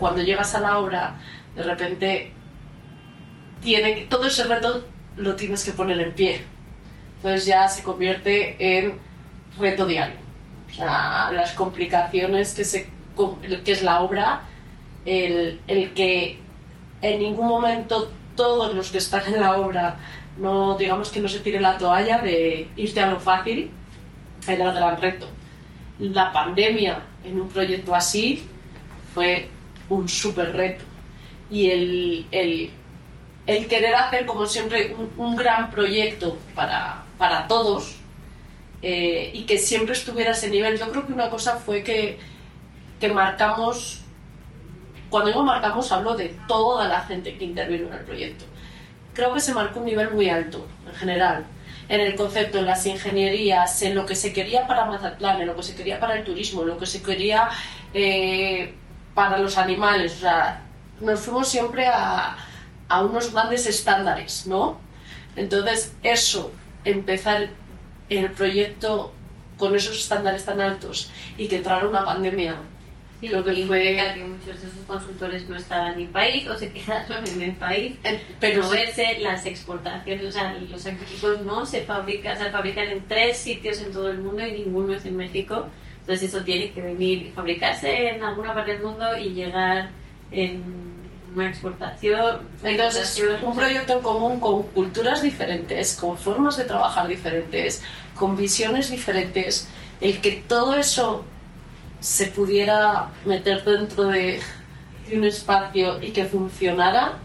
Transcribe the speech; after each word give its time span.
cuando 0.00 0.22
llegas 0.22 0.54
a 0.54 0.60
la 0.60 0.78
obra, 0.78 1.20
de 1.54 1.62
repente 1.62 2.32
tiene, 3.62 4.06
todo 4.08 4.26
ese 4.26 4.44
reto 4.44 4.84
lo 5.16 5.36
tienes 5.36 5.64
que 5.64 5.72
poner 5.72 6.00
en 6.00 6.12
pie. 6.12 6.40
Entonces 7.16 7.46
ya 7.46 7.68
se 7.68 7.82
convierte 7.82 8.56
en 8.78 8.98
reto 9.58 9.86
diario. 9.86 10.16
O 10.70 10.74
sea, 10.74 11.30
las 11.32 11.52
complicaciones 11.52 12.54
que, 12.54 12.64
se, 12.64 12.88
que 13.64 13.72
es 13.72 13.82
la 13.82 14.00
obra, 14.00 14.42
el, 15.04 15.60
el 15.68 15.92
que 15.92 16.38
en 17.02 17.18
ningún 17.20 17.46
momento 17.46 18.10
todos 18.34 18.74
los 18.74 18.90
que 18.90 18.98
están 18.98 19.22
en 19.26 19.40
la 19.40 19.58
obra 19.58 19.98
no 20.38 20.76
digamos 20.78 21.10
que 21.10 21.20
no 21.20 21.28
se 21.28 21.40
tire 21.40 21.60
la 21.60 21.76
toalla 21.76 22.18
de 22.18 22.68
irte 22.76 23.00
a 23.00 23.10
lo 23.10 23.20
fácil, 23.20 23.70
era 24.46 24.70
el 24.70 24.74
gran 24.74 25.00
reto. 25.00 25.26
La 25.98 26.32
pandemia 26.32 27.02
en 27.24 27.40
un 27.40 27.48
proyecto 27.48 27.94
así 27.94 28.46
fue 29.14 29.48
un 29.90 30.08
súper 30.08 30.52
reto. 30.56 30.84
Y 31.50 31.70
el, 31.70 32.26
el, 32.30 32.70
el, 33.46 33.66
querer 33.66 33.94
hacer, 33.94 34.24
como 34.24 34.46
siempre, 34.46 34.96
un, 35.16 35.36
gran 35.36 35.70
proyecto 35.70 36.38
para, 36.54 37.04
para 37.18 37.46
todos 37.46 37.96
eh, 38.82 39.30
y 39.34 39.44
que 39.44 39.58
siempre 39.58 39.92
estuviera 39.92 40.30
a 40.30 40.32
ese 40.32 40.48
nivel. 40.48 40.78
Yo 40.78 40.90
creo 40.90 41.06
que 41.06 41.12
una 41.12 41.28
cosa 41.28 41.56
fue 41.56 41.82
que, 41.82 42.18
que 42.98 43.08
marcamos, 43.08 44.00
cuando 45.10 45.30
digo 45.30 45.44
marcamos, 45.44 45.90
hablo 45.92 46.16
de 46.16 46.34
toda 46.48 46.88
la 46.88 47.02
gente 47.02 47.36
que 47.36 47.44
intervino 47.44 47.88
en 47.88 47.94
el 47.94 48.04
proyecto. 48.04 48.44
Creo 49.12 49.34
que 49.34 49.40
se 49.40 49.52
marcó 49.52 49.80
un 49.80 49.86
nivel 49.86 50.12
muy 50.12 50.30
alto, 50.30 50.66
en 50.86 50.94
general 50.94 51.44
en 51.90 52.00
el 52.00 52.14
concepto, 52.14 52.58
en 52.58 52.66
las 52.66 52.86
ingenierías, 52.86 53.82
en 53.82 53.96
lo 53.96 54.06
que 54.06 54.14
se 54.14 54.32
quería 54.32 54.64
para 54.68 54.84
Mazatlán, 54.84 55.40
en 55.40 55.48
lo 55.48 55.56
que 55.56 55.64
se 55.64 55.74
quería 55.74 55.98
para 55.98 56.14
el 56.14 56.24
turismo, 56.24 56.62
en 56.62 56.68
lo 56.68 56.78
que 56.78 56.86
se 56.86 57.02
quería 57.02 57.48
eh, 57.92 58.72
para 59.20 59.36
los 59.36 59.58
animales. 59.58 60.14
O 60.14 60.20
sea, 60.20 60.62
nos 61.02 61.20
fuimos 61.20 61.46
siempre 61.46 61.86
a, 61.86 62.38
a 62.88 63.04
unos 63.04 63.34
grandes 63.34 63.66
estándares, 63.66 64.46
¿no? 64.46 64.80
Entonces, 65.36 65.92
eso, 66.02 66.50
empezar 66.86 67.50
el 68.08 68.30
proyecto 68.30 69.12
con 69.58 69.76
esos 69.76 69.98
estándares 69.98 70.46
tan 70.46 70.62
altos 70.62 71.10
y 71.36 71.48
que 71.48 71.56
entrara 71.56 71.86
una 71.86 72.02
pandemia 72.02 72.56
Sí, 73.20 73.28
lo 73.28 73.44
que 73.44 73.66
fue 73.66 73.82
que 74.14 74.24
muchos 74.24 74.62
de 74.62 74.68
esos 74.68 74.86
consultores 74.86 75.46
no 75.46 75.54
estaban 75.54 75.92
en 75.92 76.00
el 76.00 76.08
país 76.08 76.48
o 76.48 76.56
se 76.56 76.72
quedaron 76.72 77.22
en 77.28 77.42
el 77.42 77.52
país. 77.52 77.96
Pero 78.40 78.66
verse 78.70 79.18
las 79.20 79.44
exportaciones, 79.44 80.24
o 80.24 80.32
sea, 80.32 80.54
los 80.54 80.86
equipos 80.86 81.42
no 81.42 81.66
se 81.66 81.82
fabrican, 81.82 82.38
se 82.38 82.50
fabrican 82.50 82.88
en 82.88 83.06
tres 83.06 83.36
sitios 83.36 83.82
en 83.82 83.92
todo 83.92 84.08
el 84.10 84.20
mundo 84.20 84.46
y 84.46 84.52
ninguno 84.52 84.94
es 84.94 85.04
en 85.04 85.18
México. 85.18 85.66
Entonces 86.10 86.34
eso 86.34 86.42
tiene 86.42 86.72
que 86.72 86.82
venir, 86.82 87.30
fabricarse 87.36 88.08
en 88.08 88.24
alguna 88.24 88.52
parte 88.52 88.72
del 88.72 88.82
mundo 88.82 89.16
y 89.16 89.28
llegar 89.28 89.90
en 90.32 90.60
una 91.36 91.48
exportación. 91.48 92.48
Entonces, 92.64 93.22
un 93.40 93.54
proyecto 93.54 93.92
en 93.92 94.02
común 94.02 94.40
con 94.40 94.64
culturas 94.64 95.22
diferentes, 95.22 95.94
con 95.94 96.18
formas 96.18 96.56
de 96.56 96.64
trabajar 96.64 97.06
diferentes, 97.06 97.84
con 98.16 98.36
visiones 98.36 98.90
diferentes, 98.90 99.70
el 100.00 100.20
que 100.20 100.42
todo 100.48 100.74
eso 100.74 101.24
se 102.00 102.26
pudiera 102.26 103.10
meter 103.24 103.62
dentro 103.62 104.06
de, 104.06 104.40
un 105.14 105.22
espacio 105.22 106.02
y 106.02 106.10
que 106.10 106.24
funcionara, 106.24 107.18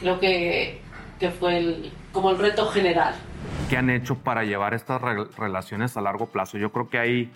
creo 0.00 0.18
que, 0.18 0.80
que 1.20 1.30
fue 1.30 1.58
el, 1.58 1.92
como 2.10 2.32
el 2.32 2.38
reto 2.38 2.66
general. 2.66 3.14
¿Qué 3.70 3.76
han 3.76 3.88
hecho 3.88 4.16
para 4.16 4.42
llevar 4.42 4.74
estas 4.74 5.00
relaciones 5.00 5.96
a 5.96 6.00
largo 6.00 6.26
plazo? 6.26 6.58
Yo 6.58 6.72
creo 6.72 6.88
que 6.88 6.98
ahí 6.98 7.32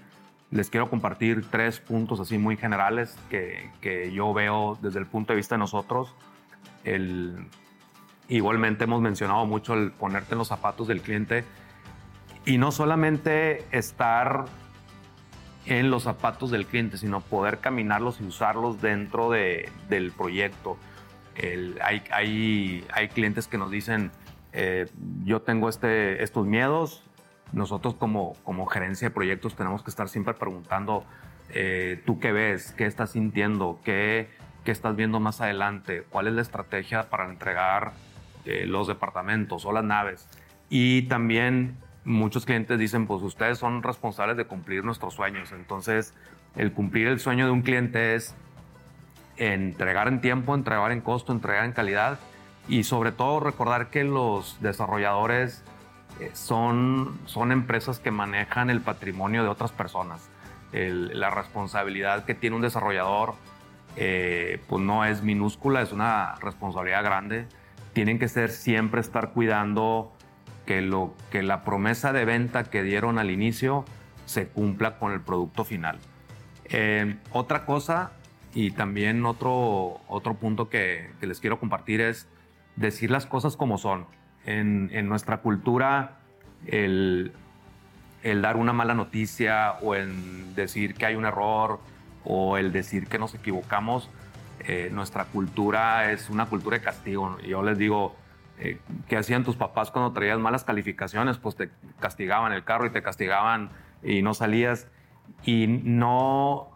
les 0.51 0.71
quiero 0.71 0.91
compartir 0.91 1.47
tres 1.51 1.81
puntos 1.81 2.21
así 2.21 2.39
muy 2.39 2.57
generales 2.57 3.17
que, 3.29 3.71
que 3.81 4.13
yo 4.13 4.33
veo 4.33 4.79
desde 4.83 4.99
el 4.99 5.07
punto 5.07 5.33
de 5.33 5.37
vista 5.37 5.55
de 5.55 5.61
nosotros. 5.61 6.15
El, 6.85 7.47
igualmente 8.29 8.85
hemos 8.85 9.01
mencionado 9.01 9.47
mucho 9.47 9.75
el 9.75 9.93
ponerte 9.93 10.35
en 10.35 10.39
los 10.39 10.49
zapatos 10.49 10.89
del 10.89 11.03
cliente 11.03 11.45
y 12.47 12.59
no 12.59 12.73
solamente 12.73 13.65
estar 13.71 14.47
en 15.67 15.91
los 15.91 16.05
zapatos 16.05 16.51
del 16.51 16.67
cliente, 16.67 16.97
sino 16.97 17.21
poder 17.21 17.59
caminarlos 17.59 18.21
y 18.21 18.25
usarlos 18.25 18.81
dentro 18.81 19.31
de, 19.31 19.69
del 19.89 20.11
proyecto. 20.13 20.79
hay, 21.83 22.03
hay, 22.11 22.85
hay, 22.93 23.09
clientes 23.09 23.47
que 23.47 23.59
nos 23.59 23.71
dicen, 23.71 24.11
eh, 24.53 24.87
yo 25.25 25.43
tengo 25.43 25.69
este, 25.69 26.23
estos 26.23 26.47
miedos, 26.47 27.03
nosotros 27.53 27.95
como, 27.95 28.35
como 28.45 28.67
gerencia 28.67 29.09
de 29.09 29.15
proyectos 29.15 29.55
tenemos 29.55 29.83
que 29.83 29.91
estar 29.91 30.09
siempre 30.09 30.35
preguntando, 30.35 31.05
eh, 31.51 32.03
¿tú 32.07 32.21
qué 32.21 32.33
ves? 32.33 32.73
¿Qué 32.73 32.87
estás 32.87 33.11
sintiendo? 33.11 33.81
¿Qué, 33.85 34.29
¿Qué, 34.65 34.71
estás 34.71 34.97
viendo 34.97 35.21
más 35.21 35.41
adelante? 35.41 36.05
¿Cuál 36.09 36.29
es 36.29 36.35
la 36.35 36.43
estrategia 36.43 37.11
para 37.11 37.29
entregar 37.29 37.93
eh, 38.45 38.67
los 38.67 38.87
departamentos 38.87 39.65
o 39.65 39.73
las 39.73 39.85
naves? 39.85 40.29
Y 40.69 41.03
también 41.03 41.77
muchos 42.05 42.47
clientes 42.47 42.79
dicen, 42.79 43.07
pues 43.07 43.23
ustedes 43.23 43.59
son 43.59 43.83
responsables 43.83 44.37
de 44.37 44.45
cumplir 44.45 44.85
nuestros 44.85 45.15
sueños. 45.15 45.53
Entonces, 45.53 46.15
el 46.57 46.73
cumplir 46.73 47.09
el 47.09 47.19
sueño 47.19 47.47
de 47.47 47.53
un 47.53 47.63
cliente 47.63 48.15
es 48.15 48.35
entregar 49.37 50.09
en 50.09 50.21
tiempo, 50.21 50.55
entregar 50.55 50.93
en 50.93 51.01
costo, 51.01 51.33
entregar 51.33 51.65
en 51.65 51.73
calidad 51.73 52.19
y 52.69 52.85
sobre 52.85 53.11
todo 53.11 53.41
recordar 53.41 53.91
que 53.91 54.05
los 54.05 54.61
desarrolladores 54.61 55.65
son, 56.35 57.19
son 57.27 57.53
empresas 57.53 57.99
que 57.99 58.11
manejan 58.11 58.71
el 58.71 58.81
patrimonio 58.81 59.43
de 59.43 59.49
otras 59.49 59.73
personas. 59.73 60.29
la 60.73 61.31
responsabilidad 61.31 62.25
que 62.25 62.35
tiene 62.35 62.57
un 62.57 62.63
desarrollador 62.63 63.35
eh, 63.97 64.61
pues 64.69 64.83
no 64.83 65.05
es 65.05 65.23
minúscula, 65.23 65.83
es 65.83 65.93
una 65.93 66.37
responsabilidad 66.37 67.03
grande. 67.03 67.47
Tienen 67.93 68.19
que 68.19 68.29
ser 68.29 68.51
siempre 68.51 69.01
estar 69.01 69.33
cuidando 69.33 70.13
que, 70.67 70.81
lo, 70.81 71.15
que 71.31 71.43
la 71.43 71.65
promesa 71.65 72.13
de 72.13 72.25
venta 72.25 72.65
que 72.65 72.83
dieron 72.83 73.19
al 73.19 73.31
inicio 73.31 73.85
se 74.27 74.47
cumpla 74.47 74.99
con 74.99 75.13
el 75.13 75.21
producto 75.21 75.65
final. 75.65 75.99
Eh, 76.67 77.17
otra 77.33 77.67
cosa 77.67 78.13
y 78.55 78.71
también 78.71 79.27
otro, 79.27 80.01
otro 80.07 80.35
punto 80.35 80.69
que, 80.69 81.11
les 81.21 81.41
quiero 81.41 81.59
compartir 81.59 82.01
es 82.01 82.29
decir 82.77 83.11
las 83.11 83.27
cosas 83.27 83.57
como 83.57 83.77
son. 83.77 84.07
En, 84.47 84.91
en 84.93 85.09
nuestra 85.09 85.39
cultura, 85.39 86.19
el, 86.67 87.33
el, 88.23 88.43
dar 88.43 88.57
una 88.57 88.73
mala 88.73 88.95
noticia 88.95 89.73
o 89.83 89.95
el 89.95 90.55
decir 90.55 90.95
que 90.95 91.07
hay 91.07 91.15
un 91.15 91.27
error 91.27 91.81
o 92.25 92.57
el 92.57 92.73
decir 92.73 93.07
que 93.07 93.19
nos 93.19 93.35
equivocamos, 93.35 94.09
eh, 94.61 94.91
nuestra 94.93 95.25
cultura 95.25 96.13
es 96.13 96.31
una 96.31 96.47
cultura 96.47 96.79
de 96.79 96.85
castigo. 96.85 97.39
Yo 97.41 97.63
les 97.63 97.79
digo, 97.79 98.15
eh, 98.59 98.79
¿qué 99.09 99.17
hacían 99.17 99.45
tus 99.45 99.57
papás 99.57 99.91
cuando 99.91 100.13
traías 100.13 100.39
malas 100.39 100.65
calificaciones? 100.65 101.39
Pues 101.39 101.57
te 101.57 101.71
castigaban 101.99 102.53
el 102.53 102.65
carro 102.65 102.87
y 102.87 102.91
te 102.91 103.03
castigaban 103.03 103.71
y 104.03 104.23
no 104.23 104.35
salías. 104.35 104.87
Y 105.45 105.67
no, 105.67 106.69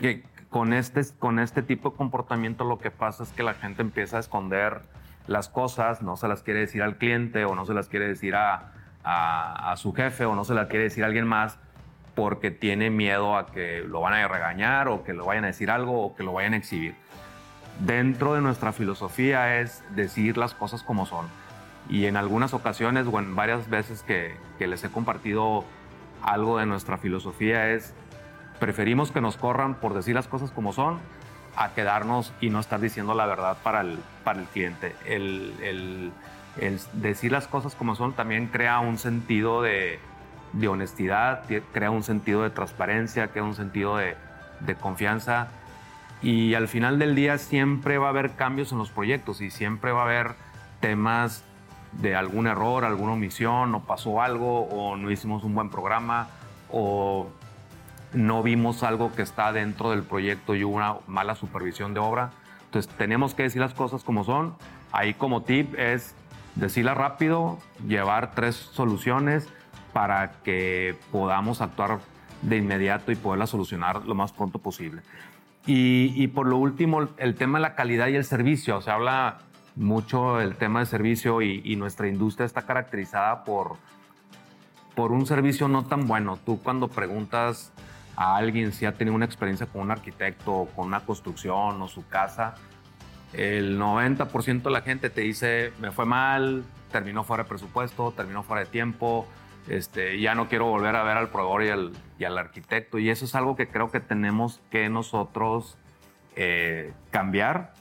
que 0.00 0.24
con 0.48 0.72
este, 0.72 1.02
con 1.18 1.38
este 1.38 1.62
tipo 1.62 1.90
de 1.90 1.96
comportamiento 1.96 2.64
lo 2.64 2.78
que 2.78 2.90
pasa 2.90 3.22
es 3.22 3.30
que 3.30 3.42
la 3.42 3.54
gente 3.54 3.82
empieza 3.82 4.16
a 4.16 4.20
esconder 4.20 4.80
las 5.26 5.48
cosas, 5.48 6.02
no 6.02 6.16
se 6.16 6.28
las 6.28 6.42
quiere 6.42 6.60
decir 6.60 6.82
al 6.82 6.96
cliente 6.96 7.44
o 7.44 7.54
no 7.54 7.66
se 7.66 7.74
las 7.74 7.88
quiere 7.88 8.08
decir 8.08 8.34
a, 8.34 8.72
a, 9.04 9.76
su 9.76 9.92
jefe 9.92 10.24
o 10.24 10.34
no 10.34 10.44
se 10.44 10.54
las 10.54 10.68
quiere 10.68 10.84
decir 10.84 11.04
a 11.04 11.06
alguien 11.06 11.26
más 11.26 11.58
porque 12.14 12.50
tiene 12.50 12.90
miedo 12.90 13.36
a 13.36 13.46
que 13.46 13.82
lo 13.86 14.00
van 14.00 14.14
a 14.14 14.26
regañar 14.26 14.88
o 14.88 15.04
que 15.04 15.12
lo 15.12 15.26
vayan 15.26 15.44
a 15.44 15.48
decir 15.48 15.70
algo 15.70 16.04
o 16.04 16.16
que 16.16 16.22
lo 16.22 16.32
vayan 16.32 16.54
a 16.54 16.56
exhibir 16.56 16.96
dentro 17.80 18.34
de 18.34 18.40
nuestra 18.40 18.72
filosofía 18.72 19.60
es 19.60 19.82
decir 19.94 20.36
las 20.36 20.54
cosas 20.54 20.82
como 20.82 21.06
son. 21.06 21.26
Y 21.88 22.06
en 22.06 22.16
algunas 22.16 22.54
ocasiones 22.54 23.06
o 23.10 23.18
en 23.18 23.36
varias 23.36 23.68
veces 23.70 24.02
que, 24.02 24.34
les 24.58 24.82
he 24.82 24.90
compartido 24.90 25.64
algo 26.22 26.58
de 26.58 26.66
nuestra 26.66 26.98
filosofía 26.98 27.70
es, 27.70 27.94
preferimos 28.58 29.12
que 29.12 29.20
nos 29.20 29.36
corran 29.36 29.74
por 29.74 29.94
decir 29.94 30.14
las 30.14 30.26
cosas 30.26 30.50
como 30.50 30.72
son 30.72 30.98
a 31.56 31.70
quedarnos 31.70 32.32
y 32.40 32.50
no 32.50 32.60
estar 32.60 32.80
diciendo 32.80 33.14
la 33.14 33.26
verdad 33.26 33.56
para 33.62 33.80
el, 33.80 33.98
para 34.24 34.40
el 34.40 34.46
cliente. 34.46 34.94
El, 35.06 36.12
decir 36.94 37.32
las 37.32 37.48
cosas 37.48 37.74
como 37.74 37.96
son 37.96 38.14
también 38.14 38.46
crea 38.46 38.78
un 38.80 38.98
sentido 38.98 39.62
de, 39.62 39.98
honestidad, 40.68 41.42
crea 41.72 41.90
un 41.90 42.02
sentido 42.02 42.42
de 42.42 42.50
transparencia, 42.50 43.28
crea 43.28 43.42
un 43.42 43.54
sentido 43.54 43.96
de, 43.96 44.16
de 44.60 44.74
confianza 44.74 45.48
y 46.22 46.54
al 46.54 46.68
final 46.68 46.98
del 46.98 47.14
día 47.14 47.38
siempre 47.38 47.98
va 47.98 48.06
a 48.06 48.10
haber 48.10 48.32
cambios 48.32 48.72
en 48.72 48.78
los 48.78 48.90
proyectos 48.90 49.40
y 49.40 49.50
siempre 49.50 49.92
va 49.92 50.00
a 50.00 50.04
haber 50.04 50.34
temas 50.80 51.44
de 51.92 52.14
algún 52.14 52.46
error, 52.46 52.84
alguna 52.84 53.12
omisión, 53.12 53.74
o 53.74 53.80
pasó 53.84 54.22
algo, 54.22 54.62
o 54.62 54.96
no 54.96 55.10
hicimos 55.10 55.44
un 55.44 55.54
buen 55.54 55.70
programa, 55.70 56.28
o 56.70 57.28
no 58.16 58.42
vimos 58.42 58.82
algo 58.82 59.12
que 59.12 59.22
está 59.22 59.52
dentro 59.52 59.90
del 59.90 60.02
proyecto 60.02 60.54
y 60.54 60.64
hubo 60.64 60.76
una 60.76 60.96
mala 61.06 61.34
supervisión 61.34 61.94
de 61.94 62.00
obra. 62.00 62.30
Entonces 62.64 62.92
tenemos 62.96 63.34
que 63.34 63.44
decir 63.44 63.60
las 63.60 63.74
cosas 63.74 64.02
como 64.02 64.24
son. 64.24 64.56
Ahí 64.90 65.14
como 65.14 65.42
tip 65.42 65.74
es 65.78 66.14
decirlas 66.54 66.96
rápido, 66.96 67.58
llevar 67.86 68.32
tres 68.34 68.56
soluciones 68.56 69.48
para 69.92 70.32
que 70.42 70.96
podamos 71.12 71.60
actuar 71.60 72.00
de 72.42 72.56
inmediato 72.56 73.12
y 73.12 73.16
poderlas 73.16 73.50
solucionar 73.50 74.04
lo 74.06 74.14
más 74.14 74.32
pronto 74.32 74.58
posible. 74.58 75.02
Y, 75.68 76.28
por 76.28 76.46
lo 76.46 76.58
último, 76.58 77.08
el 77.16 77.34
tema 77.34 77.58
de 77.58 77.62
la 77.62 77.74
calidad 77.74 78.06
y 78.06 78.14
el 78.14 78.24
servicio. 78.24 78.80
Se 78.82 78.90
habla 78.92 79.38
mucho 79.74 80.40
el 80.40 80.54
tema 80.54 80.78
de 80.78 80.86
servicio 80.86 81.42
y, 81.42 81.74
nuestra 81.76 82.06
industria 82.06 82.46
está 82.46 82.62
caracterizada 82.62 83.42
por, 83.42 83.76
por 84.94 85.10
un 85.10 85.26
servicio 85.26 85.66
no 85.66 85.84
tan 85.84 86.06
bueno. 86.06 86.38
Tú 86.46 86.62
cuando 86.62 86.86
preguntas 86.86 87.72
a 88.16 88.36
alguien 88.36 88.72
si 88.72 88.86
ha 88.86 88.92
tenido 88.92 89.14
una 89.14 89.26
experiencia 89.26 89.66
con 89.66 89.82
un 89.82 89.90
arquitecto, 89.90 90.68
con 90.74 90.86
una 90.86 91.00
construcción 91.00 91.80
o 91.80 91.88
su 91.88 92.06
casa, 92.08 92.54
el 93.32 93.78
90% 93.78 94.62
de 94.62 94.70
la 94.70 94.80
gente 94.80 95.10
te 95.10 95.20
dice, 95.20 95.72
me 95.78 95.90
fue 95.90 96.06
mal, 96.06 96.64
terminó 96.90 97.24
fuera 97.24 97.42
de 97.42 97.48
presupuesto, 97.48 98.12
terminó 98.12 98.42
fuera 98.42 98.64
de 98.64 98.70
tiempo, 98.70 99.26
este, 99.68 100.20
ya 100.20 100.34
no 100.34 100.48
quiero 100.48 100.66
volver 100.66 100.96
a 100.96 101.02
ver 101.02 101.16
al 101.16 101.28
proveedor 101.28 101.64
y 101.64 101.68
al, 101.68 101.92
y 102.18 102.24
al 102.24 102.38
arquitecto. 102.38 102.98
Y 102.98 103.10
eso 103.10 103.24
es 103.24 103.34
algo 103.34 103.56
que 103.56 103.68
creo 103.68 103.90
que 103.90 104.00
tenemos 104.00 104.60
que 104.70 104.88
nosotros 104.88 105.76
eh, 106.36 106.92
cambiar. 107.10 107.74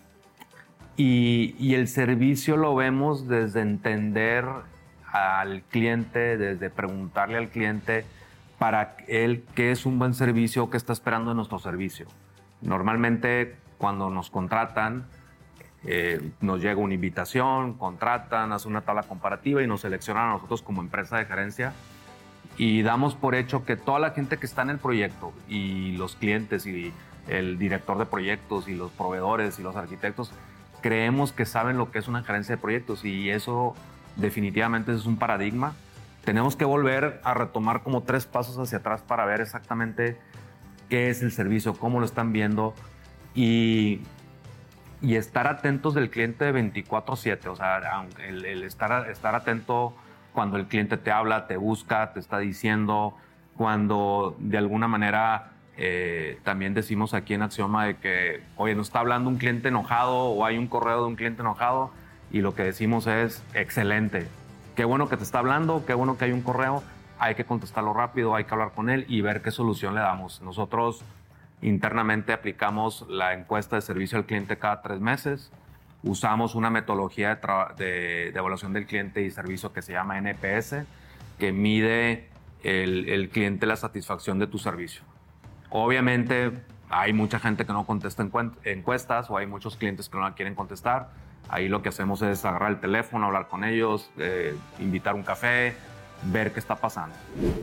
Y, 0.98 1.56
y, 1.60 1.76
el 1.76 1.90
servicio 1.90 2.56
lo 2.56 2.74
vemos 2.74 3.28
desde 3.28 3.62
entender 3.62 4.46
al 5.12 5.62
cliente, 5.64 6.38
desde 6.38 6.70
preguntarle 6.70 7.38
al 7.38 7.50
cliente 7.50 8.06
para 8.58 8.98
él 9.08 9.44
qué 9.56 9.72
es 9.72 9.86
un 9.86 10.00
buen 10.00 10.14
servicio, 10.14 10.70
qué 10.70 10.78
está 10.78 10.94
esperando 10.94 11.32
de 11.32 11.36
nuestro 11.36 11.60
servicio. 11.60 12.08
Normalmente 12.62 13.56
cuando 13.78 14.10
nos 14.10 14.30
contratan, 14.30 15.06
eh, 15.84 16.32
nos 16.42 16.62
llega 16.62 16.80
una 16.80 16.94
invitación, 16.94 17.74
contratan, 17.74 18.52
hacen 18.52 18.72
una 18.72 18.82
tabla 18.82 19.04
comparativa 19.04 19.62
y 19.62 19.68
nos 19.68 19.82
seleccionan 19.82 20.30
a 20.30 20.34
nosotros 20.34 20.62
como 20.62 20.82
empresa 20.82 21.18
de 21.18 21.26
gerencia 21.26 21.74
y 22.58 22.82
damos 22.82 23.16
por 23.16 23.36
hecho 23.36 23.66
que 23.66 23.76
toda 23.76 24.00
la 24.00 24.12
gente 24.12 24.38
que 24.38 24.46
está 24.46 24.62
en 24.62 24.72
el 24.72 24.78
proyecto 24.78 25.34
y 25.48 25.92
los 25.98 26.16
clientes 26.16 26.66
y 26.66 26.94
el 27.28 27.58
director 27.58 27.98
de 27.98 28.06
proyectos 28.06 28.68
y 28.68 28.76
los 28.76 28.92
proveedores 28.92 29.60
y 29.60 29.64
los 29.64 29.76
arquitectos 29.76 30.32
creemos 30.82 31.32
que 31.32 31.46
saben 31.46 31.78
lo 31.78 31.92
que 31.92 32.00
es 32.00 32.08
una 32.08 32.24
gerencia 32.24 32.56
de 32.56 32.62
proyectos 32.62 33.04
y 33.06 33.30
eso 33.30 33.76
definitivamente 34.16 34.94
es 34.94 35.06
un 35.06 35.18
paradigma. 35.18 35.74
Tenemos 36.26 36.56
que 36.56 36.66
volver 36.66 37.22
a 37.24 37.34
retomar 37.34 37.84
como 37.84 38.04
tres 38.04 38.26
pasos 38.26 38.58
hacia 38.58 38.80
atrás 38.80 39.02
para 39.02 39.26
ver 39.26 39.42
exactamente 39.42 40.18
qué 40.90 41.10
es 41.10 41.22
el 41.22 41.32
servicio, 41.32 41.76
cómo 41.76 42.00
lo 42.00 42.06
están 42.06 42.34
viendo 42.34 42.74
y 43.34 44.02
y 45.02 45.16
estar 45.16 45.48
atentos 45.48 45.94
del 45.94 46.10
cliente 46.10 46.52
24/7, 46.52 47.48
o 47.48 47.56
sea, 47.56 48.06
el, 48.28 48.64
estar, 48.64 49.10
estar 49.10 49.36
atento 49.36 49.94
cuando 50.34 50.58
el 50.58 50.66
cliente 50.66 50.98
te 50.98 51.12
habla, 51.12 51.48
te 51.48 51.58
busca, 51.58 52.12
te 52.14 52.20
está 52.20 52.40
diciendo, 52.40 53.16
cuando 53.56 54.36
de 54.40 54.58
alguna 54.58 54.88
manera 54.88 55.52
eh, 55.78 56.40
también 56.44 56.74
decimos 56.74 57.14
aquí 57.14 57.34
en 57.34 57.44
Axioma 57.44 57.86
de 57.86 57.98
que, 57.98 58.42
oye, 58.58 58.76
nos 58.76 58.88
está 58.88 59.00
hablando 59.00 59.30
un 59.30 59.38
cliente 59.38 59.68
enojado 59.68 60.16
o 60.16 60.46
hay 60.46 60.58
un 60.58 60.68
correo 60.68 61.02
de 61.02 61.08
un 61.08 61.16
cliente 61.16 61.42
enojado 61.42 61.92
y 62.32 62.42
lo 62.42 62.56
que 62.56 62.64
decimos 62.64 63.06
es, 63.08 63.44
excelente, 63.54 64.28
qué 64.76 64.86
bueno 64.86 65.10
que 65.10 65.18
te 65.18 65.24
está 65.24 65.40
hablando, 65.40 65.86
qué 65.86 65.94
bueno 65.94 66.18
que 66.18 66.26
hay 66.26 66.32
un 66.32 66.42
correo, 66.42 66.84
hay 67.20 67.36
que 67.36 67.46
contestarlo 67.46 67.94
rápido, 67.94 68.36
hay 68.36 68.46
que 68.46 68.54
hablar 68.54 68.72
con 68.74 68.90
él 68.90 69.06
y 69.08 69.22
ver 69.22 69.42
qué 69.42 69.52
solución 69.52 69.96
le 69.96 70.02
damos. 70.02 70.42
Nosotros 70.42 71.04
Internamente 71.62 72.34
aplicamos 72.34 73.06
la 73.10 73.34
encuesta 73.34 73.76
de 73.76 73.82
servicio 73.82 74.18
al 74.18 74.26
cliente 74.26 74.58
cada 74.58 74.82
tres 74.82 75.00
meses. 75.00 75.52
Usamos 76.04 76.54
una 76.54 76.70
metodología 76.70 77.40
de, 77.78 78.28
evaluación 78.28 78.74
del 78.74 78.86
cliente 78.86 79.24
y 79.24 79.32
servicio 79.32 79.74
que 79.74 79.82
se 79.82 79.94
llama 79.94 80.20
NPS, 80.20 80.86
que 81.40 81.52
mide 81.52 82.30
el, 82.64 83.30
cliente 83.32 83.66
la 83.66 83.78
satisfacción 83.78 84.38
de 84.38 84.48
tu 84.48 84.60
servicio. 84.60 85.02
Obviamente 85.72 86.52
hay 86.90 87.14
mucha 87.14 87.40
gente 87.40 87.66
que 87.66 87.74
no 87.74 87.86
contesta 87.88 88.24
encuestas 88.66 89.32
o 89.32 89.38
hay 89.38 89.48
muchos 89.48 89.76
clientes 89.76 90.08
que 90.08 90.18
no 90.18 90.24
la 90.24 90.36
quieren 90.36 90.54
contestar. 90.54 91.10
Ahí 91.50 91.68
lo 91.68 91.82
que 91.82 91.90
hacemos 91.90 92.22
es 92.22 92.44
agarrar 92.46 92.72
el 92.72 92.80
teléfono, 92.80 93.28
hablar 93.28 93.48
con 93.48 93.64
ellos, 93.64 94.10
eh, 94.18 94.56
invitar 94.80 95.16
un 95.16 95.24
café, 95.24 95.76
ver 96.24 96.52
qué 96.52 96.60
está 96.60 96.76
pasando. 96.76 97.16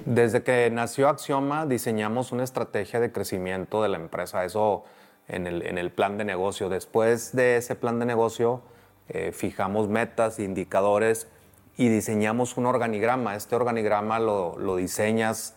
Desde 0.05 0.43
que 0.43 0.71
nació 0.71 1.09
Axioma 1.09 1.67
diseñamos 1.67 2.33
una 2.33 2.45
estrategia 2.45 3.01
de 3.01 3.11
crecimiento 3.11 3.83
de 3.83 3.89
la 3.89 3.99
empresa, 3.99 4.45
eso 4.45 4.85
en 5.29 5.47
el, 5.47 5.91
plan 5.91 6.19
de 6.19 6.25
negocio. 6.25 6.69
Después 6.69 7.35
de 7.35 7.57
ese 7.57 7.75
plan 7.75 7.99
de 7.99 8.07
negocio 8.07 8.63
eh, 9.09 9.33
fijamos 9.33 9.89
metas, 9.89 10.39
indicadores 10.39 11.29
y 11.77 11.89
diseñamos 11.89 12.57
un 12.57 12.67
organigrama. 12.67 13.35
Este 13.35 13.57
organigrama 13.57 14.19
lo, 14.19 14.77
diseñas 14.77 15.57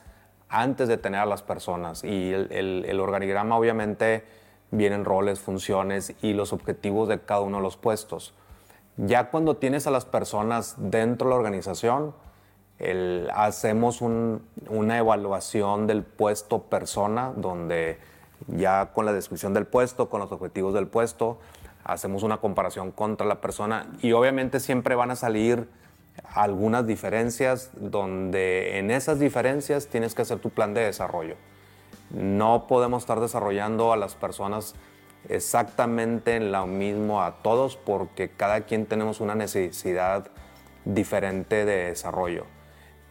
antes 0.50 0.88
de 0.88 0.98
tener 0.98 1.20
a 1.20 1.26
las 1.26 1.42
personas 1.42 2.04
y 2.04 2.32
el, 2.32 2.86
el 2.88 3.00
organigrama 3.00 3.58
obviamente 3.58 4.24
vienen 4.72 5.06
roles, 5.06 5.40
funciones 5.40 6.14
y 6.22 6.34
los 6.34 6.54
objetivos 6.54 7.08
de 7.08 7.20
cada 7.20 7.42
uno 7.42 7.58
de 7.58 7.64
los 7.64 7.78
puestos. 7.78 8.34
Ya 8.98 9.30
cuando 9.30 9.58
tienes 9.58 9.88
a 9.88 9.92
las 9.92 10.06
personas 10.06 10.76
dentro 10.78 11.28
de 11.28 11.32
la 11.32 11.38
organización, 11.38 12.14
hacemos 13.34 14.02
una 14.02 14.98
evaluación 14.98 15.88
del 15.88 16.04
puesto 16.04 16.64
persona, 16.64 17.34
donde 17.36 18.00
ya 18.48 18.92
con 18.94 19.06
la 19.06 19.14
descripción 19.14 19.54
del 19.54 19.66
puesto, 19.66 20.10
con 20.10 20.20
los 20.20 20.32
objetivos 20.32 20.74
del 20.74 20.88
puesto, 20.88 21.40
hacemos 21.84 22.24
una 22.24 22.38
comparación 22.38 22.92
contra 22.92 23.26
la 23.26 23.42
persona 23.42 23.88
y 24.02 24.12
obviamente 24.12 24.60
siempre 24.60 24.96
van 24.96 25.12
a 25.12 25.16
salir 25.16 25.70
algunas 26.34 26.88
diferencias 26.88 27.72
donde 27.76 28.80
en 28.80 28.92
esas 28.92 29.20
diferencias 29.20 29.88
tienes 29.88 30.16
que 30.16 30.24
hacer 30.24 30.40
tu 30.40 30.50
plan 30.50 30.74
de 30.74 30.82
desarrollo. 30.82 31.36
No 32.10 32.68
podemos 32.68 33.04
estar 33.04 33.20
desarrollando 33.20 33.94
a 33.94 33.98
las 33.98 34.16
personas 34.16 34.76
exactamente 35.28 36.36
en 36.36 36.52
lo 36.52 36.68
mismo 36.68 37.22
a 37.24 37.42
todos 37.42 37.78
porque 37.78 38.30
cada 38.30 38.62
quien 38.62 38.86
tenemos 38.86 39.22
una 39.22 39.36
necesidad 39.36 40.28
diferente 40.86 41.66
de 41.66 41.86
desarrollo 41.88 42.46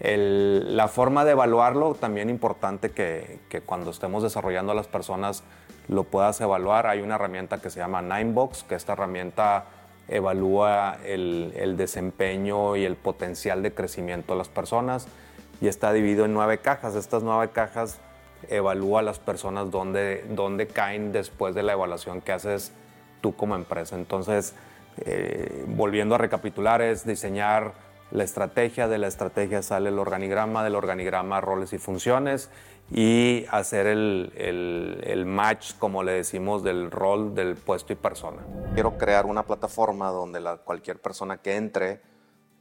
la 0.00 0.88
forma 0.88 1.24
de 1.24 1.32
evaluarlo, 1.32 1.94
también 1.94 2.28
importante 2.28 2.90
que, 2.90 3.62
cuando 3.64 3.90
estemos 3.90 4.22
desarrollando 4.22 4.72
a 4.72 4.74
las 4.74 4.86
personas 4.86 5.44
lo 5.88 6.04
puedas 6.04 6.40
evaluar. 6.40 6.86
Hay 6.86 7.00
una 7.00 7.14
herramienta 7.14 7.60
que 7.60 7.70
se 7.70 7.78
llama 7.78 8.02
Ninebox, 8.02 8.64
que 8.64 8.74
esta 8.74 8.94
herramienta 8.94 9.66
evalúa 10.08 10.98
el, 11.04 11.76
desempeño 11.76 12.76
y 12.76 12.84
el 12.84 12.96
potencial 12.96 13.62
de 13.62 13.72
crecimiento 13.72 14.34
de 14.34 14.38
las 14.38 14.48
personas 14.48 15.06
y 15.60 15.68
está 15.68 15.92
dividido 15.92 16.24
en 16.24 16.34
nueve 16.34 16.58
cajas. 16.58 16.96
Estas 16.96 17.22
nueve 17.22 17.52
cajas 17.52 17.98
evalúa 18.50 19.00
a 19.00 19.02
las 19.02 19.18
personas 19.18 19.70
dónde, 19.70 20.24
dónde 20.30 20.66
caen 20.66 21.12
después 21.12 21.54
de 21.54 21.62
la 21.62 21.72
evaluación 21.72 22.20
que 22.20 22.32
haces 22.32 22.72
tú 23.20 23.34
como 23.34 23.54
empresa. 23.54 23.96
Entonces, 23.96 24.54
eh, 24.98 25.64
volviendo 25.68 26.14
a 26.14 26.18
recapitular, 26.18 26.82
es 26.82 27.06
diseñar 27.06 27.72
la 28.10 28.22
estrategia, 28.22 28.86
de 28.86 28.98
la 28.98 29.08
estrategia 29.08 29.62
sale 29.62 29.88
el 29.88 29.98
organigrama, 29.98 30.62
del 30.62 30.76
organigrama 30.76 31.40
roles 31.40 31.72
y 31.72 31.78
funciones 31.78 32.50
y 32.90 33.46
hacer 33.50 33.86
el, 33.86 35.24
match, 35.26 35.72
como 35.78 36.02
le 36.02 36.12
decimos, 36.12 36.62
del 36.62 36.90
rol 36.90 37.34
del 37.34 37.56
puesto 37.56 37.92
y 37.92 37.96
persona. 37.96 38.42
Quiero 38.74 38.98
crear 38.98 39.26
una 39.26 39.44
plataforma 39.44 40.10
donde 40.10 40.40
cualquier 40.64 41.00
persona 41.00 41.38
que 41.38 41.56
entre 41.56 42.00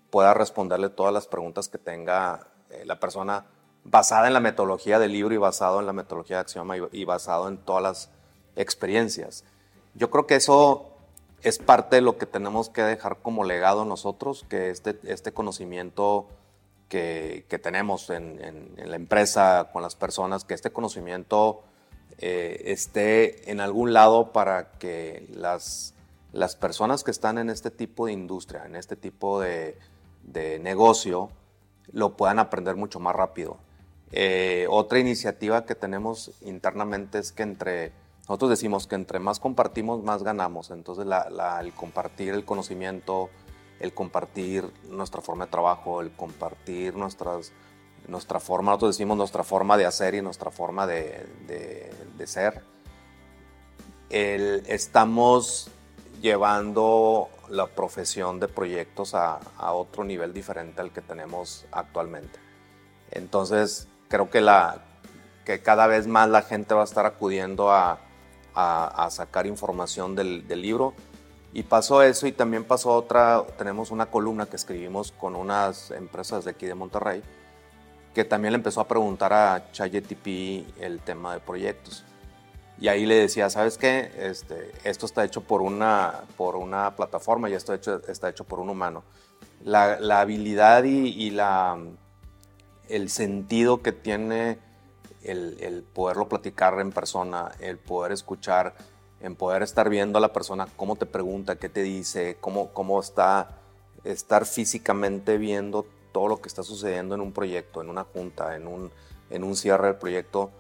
pueda 0.10 0.34
responderle 0.34 0.90
todas 0.90 1.14
las 1.14 1.28
preguntas 1.28 1.68
que 1.68 1.78
tenga 1.78 2.48
eh, 2.70 2.84
la 2.86 3.00
persona 3.00 3.46
basada 3.84 4.28
en 4.28 4.34
la 4.34 4.40
metodología 4.40 5.00
del 5.00 5.12
libro 5.12 5.34
y 5.34 5.38
basado 5.38 5.80
en 5.80 5.86
la 5.86 5.94
metodología 5.94 6.38
de 6.38 6.42
Axioma 6.42 6.76
y 6.92 7.06
basado 7.06 7.48
en 7.48 7.58
todas 7.58 7.84
las 7.84 8.10
experiencias. 8.56 9.44
Yo 9.94 10.10
creo 10.10 10.26
que 10.26 10.36
eso 10.36 10.90
es 11.42 11.60
parte 11.60 11.98
de 11.98 12.02
lo 12.02 12.18
que 12.18 12.26
tenemos 12.26 12.70
que 12.70 12.82
dejar 12.82 13.18
como 13.22 13.44
legado 13.44 13.86
nosotros, 13.86 14.46
que 14.50 14.70
este, 14.70 15.00
este 15.04 15.34
conocimiento 15.34 16.28
que, 16.88 17.60
tenemos 17.62 18.10
en, 18.12 18.76
la 18.78 18.96
empresa, 18.96 19.70
con 19.74 19.82
las 19.82 19.96
personas, 19.96 20.46
que 20.46 20.54
este 20.54 20.72
conocimiento 20.72 21.64
eh, 22.20 22.62
esté 22.66 23.50
en 23.50 23.60
algún 23.60 23.94
lado 23.94 24.32
para 24.32 24.74
que 24.74 25.28
las, 25.34 25.96
las 26.34 26.56
personas 26.56 27.04
que 27.04 27.10
están 27.12 27.40
en 27.40 27.50
este 27.50 27.72
tipo 27.72 28.06
de 28.06 28.14
industria, 28.14 28.66
en 28.66 28.76
este 28.76 28.96
tipo 28.96 29.40
de, 29.40 29.78
negocio, 30.62 31.30
lo 31.92 32.16
puedan 32.16 32.40
aprender 32.40 32.76
mucho 32.76 33.00
más 33.00 33.16
rápido. 33.16 33.58
Eh, 34.16 34.68
otra 34.70 35.00
iniciativa 35.00 35.66
que 35.66 35.74
tenemos 35.74 36.32
internamente 36.42 37.18
es 37.18 37.32
que 37.32 37.42
entre 37.42 37.92
nosotros 38.30 38.52
decimos 38.52 38.86
que 38.86 38.94
entre 38.96 39.20
más 39.20 39.40
compartimos, 39.40 40.04
más 40.04 40.22
ganamos. 40.24 40.70
Entonces, 40.70 41.06
el 41.06 41.74
compartir 41.74 42.34
el 42.34 42.46
conocimiento, 42.46 43.30
el 43.80 43.94
compartir 43.94 44.72
nuestra 44.90 45.22
forma 45.22 45.46
de 45.46 45.52
trabajo, 45.52 46.00
el 46.00 46.12
compartir 46.12 46.96
nuestras, 46.96 47.52
nuestra 48.08 48.40
forma, 48.40 48.72
nosotros 48.72 48.96
decimos 48.96 49.18
nuestra 49.18 49.44
forma 49.44 49.78
de 49.78 49.88
hacer 49.88 50.14
y 50.14 50.22
nuestra 50.22 50.52
forma 50.52 50.86
de, 50.86 51.26
ser, 52.26 52.64
estamos 54.10 55.70
llevando 56.22 57.30
la 57.50 57.68
profesión 57.68 58.40
de 58.40 58.48
proyectos 58.48 59.16
a, 59.16 59.40
otro 59.74 60.04
nivel 60.06 60.34
diferente 60.34 60.80
al 60.80 60.94
que 60.94 61.02
tenemos 61.02 61.66
actualmente. 61.72 62.40
Entonces, 63.12 63.90
creo 64.14 64.30
que, 64.30 64.42
la, 64.42 64.84
que 65.44 65.64
cada 65.64 65.88
vez 65.88 66.06
más 66.06 66.30
la 66.30 66.44
gente 66.44 66.76
va 66.76 66.82
a 66.82 66.86
estar 66.86 67.08
acudiendo 67.08 67.72
a 67.72 67.98
a, 68.56 69.08
sacar 69.12 69.48
información 69.48 70.16
del, 70.16 70.48
del, 70.48 70.62
libro. 70.62 70.94
Y 71.54 71.64
pasó 71.64 72.02
eso 72.02 72.26
y 72.26 72.32
también 72.32 72.64
pasó 72.64 72.92
otra, 72.92 73.44
tenemos 73.58 73.92
una 73.92 74.08
columna 74.08 74.48
que 74.48 74.56
escribimos 74.56 75.12
con 75.12 75.36
unas 75.36 75.92
empresas 75.92 76.46
de 76.46 76.52
aquí 76.52 76.66
de 76.66 76.74
Monterrey, 76.74 77.22
que 78.14 78.24
también 78.24 78.54
le 78.54 78.58
empezó 78.58 78.82
a 78.82 78.88
preguntar 78.88 79.34
a 79.34 79.72
ChatGTP 79.72 80.82
el 80.82 81.00
tema 81.04 81.34
de 81.34 81.40
proyectos. 81.40 82.04
Y 82.80 82.88
ahí 82.88 83.06
le 83.06 83.16
decía, 83.16 83.52
¿sabes 83.52 83.78
qué? 83.78 84.12
Este, 84.18 84.72
esto 84.84 85.06
está 85.06 85.24
hecho 85.24 85.42
por 85.42 85.62
una, 85.62 86.22
por 86.38 86.56
una 86.56 86.96
plataforma 86.96 87.50
y 87.50 87.54
esto 87.54 87.74
hecho, 87.74 88.02
está 88.08 88.30
hecho 88.30 88.46
por 88.46 88.60
un 88.60 88.70
humano. 88.70 89.04
La, 89.64 90.00
la 90.00 90.22
habilidad 90.22 90.84
y, 90.84 91.10
y, 91.10 91.30
la, 91.30 91.78
el 92.90 93.10
sentido 93.10 93.82
que 93.82 93.92
tiene 93.92 94.58
el, 95.24 95.86
poderlo 95.94 96.28
platicar 96.28 96.80
en 96.80 96.92
persona, 96.92 97.52
el 97.60 97.78
poder 97.78 98.12
escuchar, 98.12 98.76
en 99.22 99.36
poder 99.36 99.64
estar 99.64 99.90
viendo 99.90 100.18
a 100.18 100.22
la 100.22 100.34
persona 100.34 100.68
cómo 100.76 100.96
te 100.96 101.06
pregunta, 101.06 101.56
qué 101.56 101.70
te 101.70 101.82
dice, 101.82 102.38
cómo, 102.42 102.70
cómo 102.70 103.00
está, 103.00 103.58
estar 104.04 104.46
físicamente 104.46 105.38
viendo 105.38 105.86
todo 106.12 106.28
lo 106.28 106.42
que 106.42 106.50
está 106.50 106.64
sucediendo 106.64 107.16
en 107.16 107.22
un 107.22 107.32
proyecto, 107.32 107.82
en 107.82 107.90
una 107.90 108.04
junta, 108.04 108.56
en 108.56 108.68
un, 108.68 108.92
en 109.30 109.44
un 109.44 109.56
cierre 109.56 109.88
del 109.88 109.96
proyecto, 109.96 110.52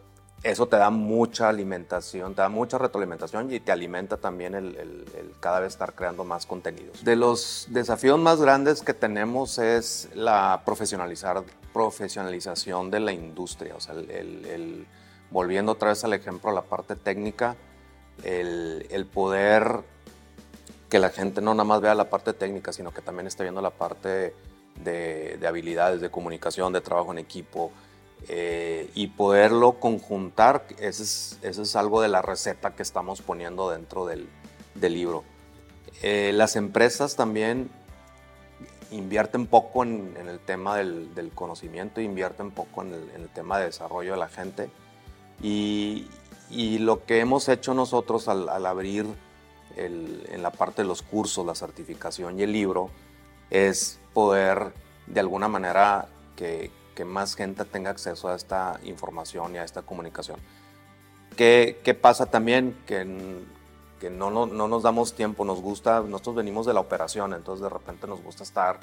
eso 0.43 0.67
te 0.67 0.75
da 0.75 0.89
mucha 0.89 1.47
alimentación, 1.47 2.35
te 2.35 2.41
da 2.41 2.49
mucha 2.49 2.77
retroalimentación 2.77 3.51
y 3.51 3.61
te 3.61 3.71
alimenta 3.71 4.17
también 4.17 4.55
el, 4.55 5.05
cada 5.39 5.61
vez 5.61 5.73
estar 5.73 5.95
creando 5.95 6.25
más 6.25 6.45
contenidos. 6.45 7.03
De 7.03 7.15
los 7.15 7.67
desafíos 7.69 8.19
más 8.19 8.41
grandes 8.41 8.81
que 8.81 8.93
tenemos 8.93 9.57
es 9.57 10.09
la 10.13 10.61
profesionalizar, 10.65 11.43
profesionalización 11.73 12.91
de 12.91 12.99
la 12.99 13.11
industria, 13.11 13.75
o 13.75 13.79
sea, 13.79 13.95
volviendo 15.31 15.71
otra 15.71 15.89
vez 15.89 16.03
al 16.03 16.13
ejemplo, 16.13 16.51
la 16.51 16.61
parte 16.61 16.95
técnica, 16.95 17.55
el, 18.23 19.07
poder 19.11 19.81
que 20.89 20.99
la 20.99 21.09
gente 21.09 21.41
no 21.41 21.53
nada 21.53 21.63
más 21.63 21.81
vea 21.81 21.95
la 21.95 22.09
parte 22.09 22.33
técnica, 22.33 22.71
sino 22.71 22.93
que 22.93 23.01
también 23.01 23.27
esté 23.27 23.43
viendo 23.43 23.61
la 23.61 23.71
parte 23.71 24.33
de, 24.75 25.37
de 25.39 25.47
habilidades, 25.47 26.01
de 26.01 26.11
comunicación, 26.11 26.71
de 26.71 26.81
trabajo 26.81 27.11
en 27.11 27.17
equipo, 27.17 27.71
eh, 28.29 28.89
y 28.95 29.07
poderlo 29.07 29.79
conjuntar, 29.79 30.65
ese 30.79 31.03
es, 31.41 31.75
algo 31.75 32.01
de 32.01 32.07
la 32.07 32.21
receta 32.21 32.73
que 32.73 32.81
estamos 32.81 33.21
poniendo 33.21 33.69
dentro 33.69 34.05
del, 34.05 34.29
del 34.75 34.93
libro. 34.93 35.25
Eh, 36.01 36.31
las 36.33 36.55
empresas 36.55 37.17
también 37.17 37.69
invierten 38.93 39.47
poco 39.47 39.83
en, 39.83 40.15
el 40.17 40.39
tema 40.39 40.77
del, 40.77 41.13
del, 41.15 41.31
conocimiento, 41.31 42.01
invierten 42.01 42.51
poco 42.51 42.81
en 42.83 42.93
el, 42.93 43.09
en 43.15 43.21
el, 43.23 43.29
tema 43.29 43.59
de 43.59 43.65
desarrollo 43.65 44.13
de 44.13 44.17
la 44.19 44.29
gente. 44.29 44.69
Y, 45.41 46.07
y 46.49 46.77
lo 46.79 47.05
que 47.05 47.19
hemos 47.19 47.49
hecho 47.49 47.73
nosotros 47.73 48.27
al, 48.27 48.49
al 48.49 48.65
abrir 48.65 49.05
en 49.75 50.43
la 50.43 50.51
parte 50.51 50.83
de 50.83 50.87
los 50.87 51.01
cursos, 51.01 51.45
la 51.45 51.55
certificación 51.55 52.39
y 52.39 52.43
el 52.43 52.51
libro, 52.51 52.91
es 53.49 53.99
poder 54.13 54.71
de 55.07 55.19
alguna 55.19 55.47
manera 55.47 56.07
que, 56.35 56.71
que 56.95 57.05
más 57.05 57.35
gente 57.35 57.65
tenga 57.65 57.89
acceso 57.89 58.29
a 58.29 58.35
esta 58.35 58.79
información 58.83 59.55
y 59.55 59.57
a 59.57 59.63
esta 59.63 59.81
comunicación. 59.81 60.39
¿Qué, 61.35 61.81
qué 61.83 61.93
pasa 61.93 62.27
también? 62.27 62.77
Que, 62.85 63.41
no, 64.09 64.29
no, 64.29 64.45
no, 64.45 64.67
nos 64.67 64.83
damos 64.83 65.13
tiempo, 65.13 65.45
nos 65.45 65.61
gusta, 65.61 66.01
nosotros 66.01 66.35
venimos 66.35 66.65
de 66.65 66.73
la 66.73 66.79
operación, 66.79 67.33
entonces 67.33 67.63
de 67.63 67.69
repente 67.69 68.07
nos 68.07 68.21
gusta 68.21 68.43
estar 68.43 68.79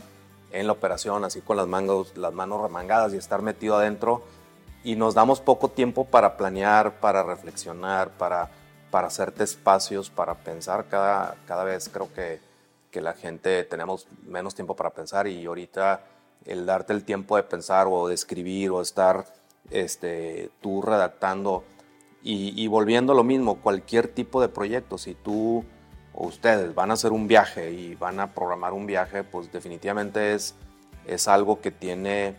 en 0.52 0.66
la 0.66 0.72
operación 0.72 1.24
así 1.24 1.40
con 1.40 1.56
las, 1.56 1.66
manos, 1.66 2.16
las 2.16 2.32
manos 2.32 2.60
remangadas 2.60 3.14
y 3.14 3.16
estar 3.16 3.42
metido 3.42 3.76
adentro 3.76 4.22
y 4.82 4.96
nos 4.96 5.14
damos 5.14 5.40
poco 5.40 5.68
tiempo 5.68 6.04
para 6.04 6.36
planear, 6.36 7.00
para 7.00 7.22
reflexionar, 7.22 8.10
para, 8.10 8.50
para 8.90 9.08
hacerte 9.08 9.44
espacios, 9.44 10.10
para 10.10 10.34
pensar. 10.34 10.86
Cada, 10.88 11.36
cada 11.46 11.64
vez 11.64 11.88
creo 11.88 12.12
que, 12.12 12.40
que 12.90 13.00
la 13.00 13.12
gente 13.12 13.64
tenemos 13.64 14.06
menos 14.26 14.54
tiempo 14.54 14.74
para 14.74 14.90
pensar 14.90 15.26
y 15.26 15.44
ahorita 15.44 16.02
el 16.46 16.64
darte 16.66 16.92
el 16.92 17.04
tiempo 17.04 17.36
de 17.36 17.42
pensar 17.42 17.86
o 17.90 18.08
de 18.08 18.14
escribir 18.14 18.70
o 18.70 18.80
estar 18.80 19.26
este, 19.70 20.50
tú 20.60 20.82
redactando 20.82 21.64
y, 22.22 22.66
volviendo 22.66 23.12
a 23.12 23.16
lo 23.16 23.24
mismo, 23.24 23.56
cualquier 23.56 24.08
tipo 24.08 24.42
de 24.42 24.48
proyecto, 24.48 24.98
si 24.98 25.14
tú 25.14 25.64
o 26.12 26.26
ustedes 26.26 26.74
van 26.74 26.90
a 26.90 26.94
hacer 26.94 27.12
un 27.12 27.26
viaje 27.26 27.72
y 27.72 27.94
van 27.94 28.20
a 28.20 28.34
programar 28.34 28.74
un 28.74 28.84
viaje, 28.84 29.24
pues 29.24 29.50
definitivamente 29.50 30.34
es, 30.34 30.54
es 31.06 31.28
algo 31.28 31.60
que 31.60 31.70
tiene 31.70 32.34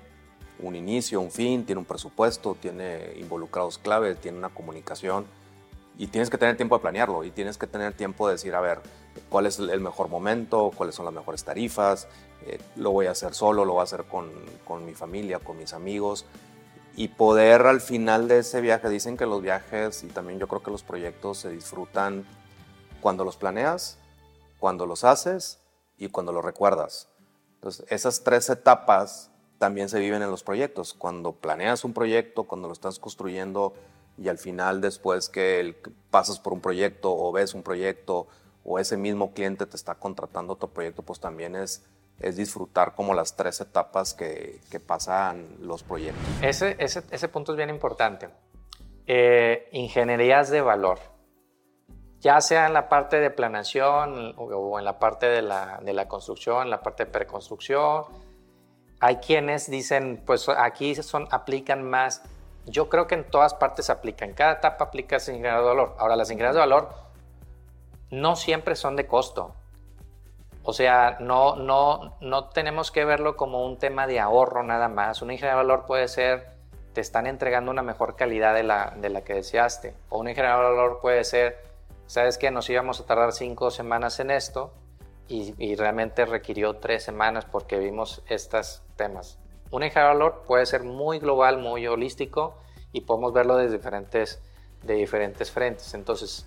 un 0.59 0.75
inicio, 0.75 1.19
un 1.19 1.31
fin, 1.31 1.65
tiene 1.65 1.79
un 1.79 1.85
presupuesto, 1.85 2.55
tiene 2.59 3.13
involucrados 3.17 3.79
claves, 3.79 4.19
tiene 4.19 4.37
una 4.37 4.49
comunicación 4.49 5.25
y 5.97 6.07
tienes 6.07 6.29
que 6.29 6.37
tener 6.37 6.57
tiempo 6.57 6.77
de 6.77 6.81
planearlo 6.81 7.23
y 7.23 7.31
tienes 7.31 7.57
que 7.57 7.65
tener 7.65 7.93
tiempo 7.93 8.27
de 8.27 8.33
decir, 8.33 8.53
a 8.53 8.61
ver, 8.61 8.81
cuál 9.29 9.47
es 9.47 9.57
el 9.57 9.79
mejor 9.79 10.09
momento, 10.09 10.71
cuáles 10.75 10.93
son 10.93 11.05
las 11.05 11.13
mejores 11.13 11.43
tarifas, 11.43 12.07
eh, 12.45 12.59
lo 12.75 12.91
voy 12.91 13.07
a 13.07 13.11
hacer 13.11 13.33
solo, 13.33 13.65
lo 13.65 13.73
voy 13.73 13.81
a 13.81 13.83
hacer 13.83 14.03
con, 14.03 14.29
con, 14.65 14.85
mi 14.85 14.93
familia, 14.93 15.39
con 15.39 15.57
mis 15.57 15.73
amigos 15.73 16.25
y 16.95 17.07
poder 17.09 17.61
al 17.61 17.81
final 17.81 18.27
de 18.27 18.39
ese 18.39 18.61
viaje, 18.61 18.89
dicen 18.89 19.17
que 19.17 19.25
los 19.25 19.41
viajes 19.41 20.03
y 20.03 20.07
también 20.07 20.39
yo 20.39 20.47
creo 20.47 20.61
que 20.61 20.71
los 20.71 20.83
proyectos 20.83 21.39
se 21.39 21.49
disfrutan 21.49 22.25
cuando 23.01 23.23
los 23.23 23.37
planeas, 23.37 23.97
cuando 24.59 24.85
los 24.85 25.03
haces 25.03 25.59
y 25.97 26.09
cuando 26.09 26.31
los 26.31 26.43
recuerdas. 26.43 27.07
Entonces, 27.55 27.85
esas 27.89 28.23
tres 28.23 28.49
etapas 28.49 29.29
también 29.57 29.89
se 29.89 29.99
viven 29.99 30.21
en 30.21 30.31
los 30.31 30.43
proyectos. 30.43 30.93
Cuando 30.93 31.33
planeas 31.33 31.85
un 31.85 31.93
proyecto, 31.93 32.43
cuando 32.43 32.67
lo 32.67 32.73
estás 32.73 32.97
construyendo 32.99 33.73
y 34.17 34.27
al 34.27 34.37
final 34.37 34.81
después 34.81 35.29
que 35.29 35.75
pasas 36.09 36.39
por 36.39 36.53
un 36.53 36.61
proyecto 36.61 37.15
o 37.15 37.31
ves 37.31 37.53
un 37.53 37.63
proyecto 37.63 38.27
o 38.63 38.79
ese 38.79 38.97
mismo 38.97 39.33
cliente 39.33 39.65
te 39.65 39.75
está 39.75 39.95
contratando 39.95 40.53
otro 40.53 40.69
proyecto, 40.69 41.03
pues 41.03 41.19
también 41.19 41.55
es, 41.55 41.83
es 42.21 42.35
disfrutar 42.35 42.95
como 42.95 43.13
las 43.13 43.35
tres 43.35 43.61
etapas 43.61 44.13
que, 44.13 44.61
pasan 44.85 45.57
los 45.59 45.83
proyectos. 45.83 46.23
Ese, 46.41 47.27
punto 47.27 47.53
es 47.53 47.57
bien 47.57 47.69
importante. 47.69 48.29
Eh, 49.07 49.69
ingenierías 49.71 50.49
de 50.49 50.61
valor, 50.61 50.99
ya 52.19 52.39
sea 52.39 52.67
en 52.67 52.73
la 52.73 52.87
parte 52.87 53.19
de 53.19 53.31
planeación 53.31 54.33
o, 54.37 54.79
en 54.79 54.85
la 54.85 54.99
parte 54.99 55.25
de 55.25 55.41
la, 55.41 55.79
de 55.83 55.93
la 55.93 56.07
construcción, 56.07 56.69
la 56.69 56.81
parte 56.81 57.05
de 57.05 57.11
preconstrucción, 57.11 58.05
hay 59.01 59.15
quienes 59.15 59.69
dicen, 59.69 60.21
pues 60.25 60.47
aquí 60.47 60.93
son, 60.95 61.27
aplican 61.31 61.83
más. 61.83 62.21
Yo 62.67 62.87
creo 62.87 63.07
que 63.07 63.15
en 63.15 63.23
todas 63.23 63.55
partes 63.55 63.89
aplican. 63.89 64.29
En 64.29 64.35
cada 64.35 64.53
etapa 64.53 64.85
aplica 64.85 65.15
ese 65.15 65.31
ingeniero 65.31 65.61
de 65.61 65.67
valor. 65.67 65.95
Ahora, 65.97 66.15
las 66.15 66.29
ingenierías 66.29 66.53
de 66.53 66.59
valor 66.59 66.89
no 68.11 68.35
siempre 68.35 68.75
son 68.75 68.95
de 68.95 69.07
costo. 69.07 69.55
O 70.63 70.73
sea, 70.73 71.17
no, 71.19 71.55
no, 71.55 72.17
no 72.21 72.49
tenemos 72.49 72.91
que 72.91 73.03
verlo 73.03 73.35
como 73.35 73.65
un 73.65 73.77
tema 73.77 74.07
de 74.07 74.19
ahorro 74.19 74.63
nada 74.63 74.87
más. 74.87 75.21
Un 75.21 75.31
ingeniero 75.31 75.57
de 75.57 75.63
valor 75.63 75.85
puede 75.85 76.07
ser, 76.07 76.51
te 76.93 77.01
están 77.01 77.25
entregando 77.25 77.71
una 77.71 77.81
mejor 77.81 78.15
calidad 78.15 78.53
de 78.53 78.63
la, 78.63 78.93
de 78.97 79.09
la 79.09 79.21
que 79.21 79.33
deseaste. 79.33 79.95
O 80.09 80.19
un 80.19 80.29
ingeniero 80.29 80.57
de 80.57 80.63
valor 80.75 80.99
puede 81.01 81.23
ser, 81.23 81.63
sabes 82.05 82.37
que 82.37 82.51
nos 82.51 82.69
íbamos 82.69 82.99
a 82.99 83.05
tardar 83.05 83.31
cinco 83.31 83.71
semanas 83.71 84.19
en 84.19 84.29
esto 84.29 84.73
y, 85.27 85.55
y 85.57 85.75
realmente 85.75 86.25
requirió 86.25 86.75
tres 86.75 87.03
semanas 87.03 87.45
porque 87.45 87.77
vimos 87.79 88.21
estos 88.27 88.83
temas. 88.95 89.39
Un 89.71 89.83
ingeniero 89.83 90.09
de 90.09 90.19
valor 90.19 90.43
puede 90.45 90.65
ser 90.65 90.83
muy 90.83 91.19
global, 91.19 91.57
muy 91.57 91.87
holístico 91.87 92.55
y 92.91 93.01
podemos 93.01 93.33
verlo 93.33 93.57
desde 93.57 93.77
diferentes, 93.77 94.41
de 94.83 94.93
diferentes 94.93 95.49
frentes. 95.49 95.93
Entonces, 95.95 96.45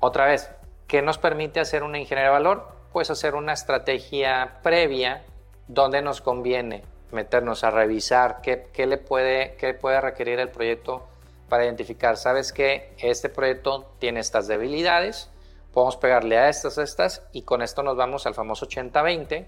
otra 0.00 0.26
vez, 0.26 0.50
¿Qué 0.90 1.02
nos 1.02 1.18
permite 1.18 1.60
hacer 1.60 1.84
una 1.84 2.00
ingeniería 2.00 2.32
de 2.32 2.32
valor? 2.32 2.66
Pues 2.92 3.10
hacer 3.10 3.34
una 3.34 3.52
estrategia 3.52 4.58
previa 4.62 5.24
donde 5.68 6.02
nos 6.02 6.20
conviene 6.20 6.82
meternos 7.12 7.64
a 7.64 7.70
revisar 7.70 8.40
qué, 8.42 8.86
le 8.86 8.98
puede, 8.98 9.56
qué 9.56 9.74
puede 9.74 10.00
requerir 10.00 10.38
el 10.40 10.50
proyecto 10.50 11.06
para 11.48 11.64
identificar, 11.64 12.16
sabes 12.16 12.52
que 12.52 12.94
este 12.98 13.28
proyecto 13.28 13.92
tiene 13.98 14.20
estas 14.20 14.46
debilidades, 14.46 15.30
podemos 15.72 15.96
pegarle 15.96 16.38
a 16.38 16.48
estas, 16.48 16.78
a 16.78 16.84
estas 16.84 17.22
y 17.32 17.42
con 17.42 17.62
esto 17.62 17.82
nos 17.82 17.96
vamos 17.96 18.26
al 18.26 18.34
famoso 18.34 18.66
80-20 18.66 19.46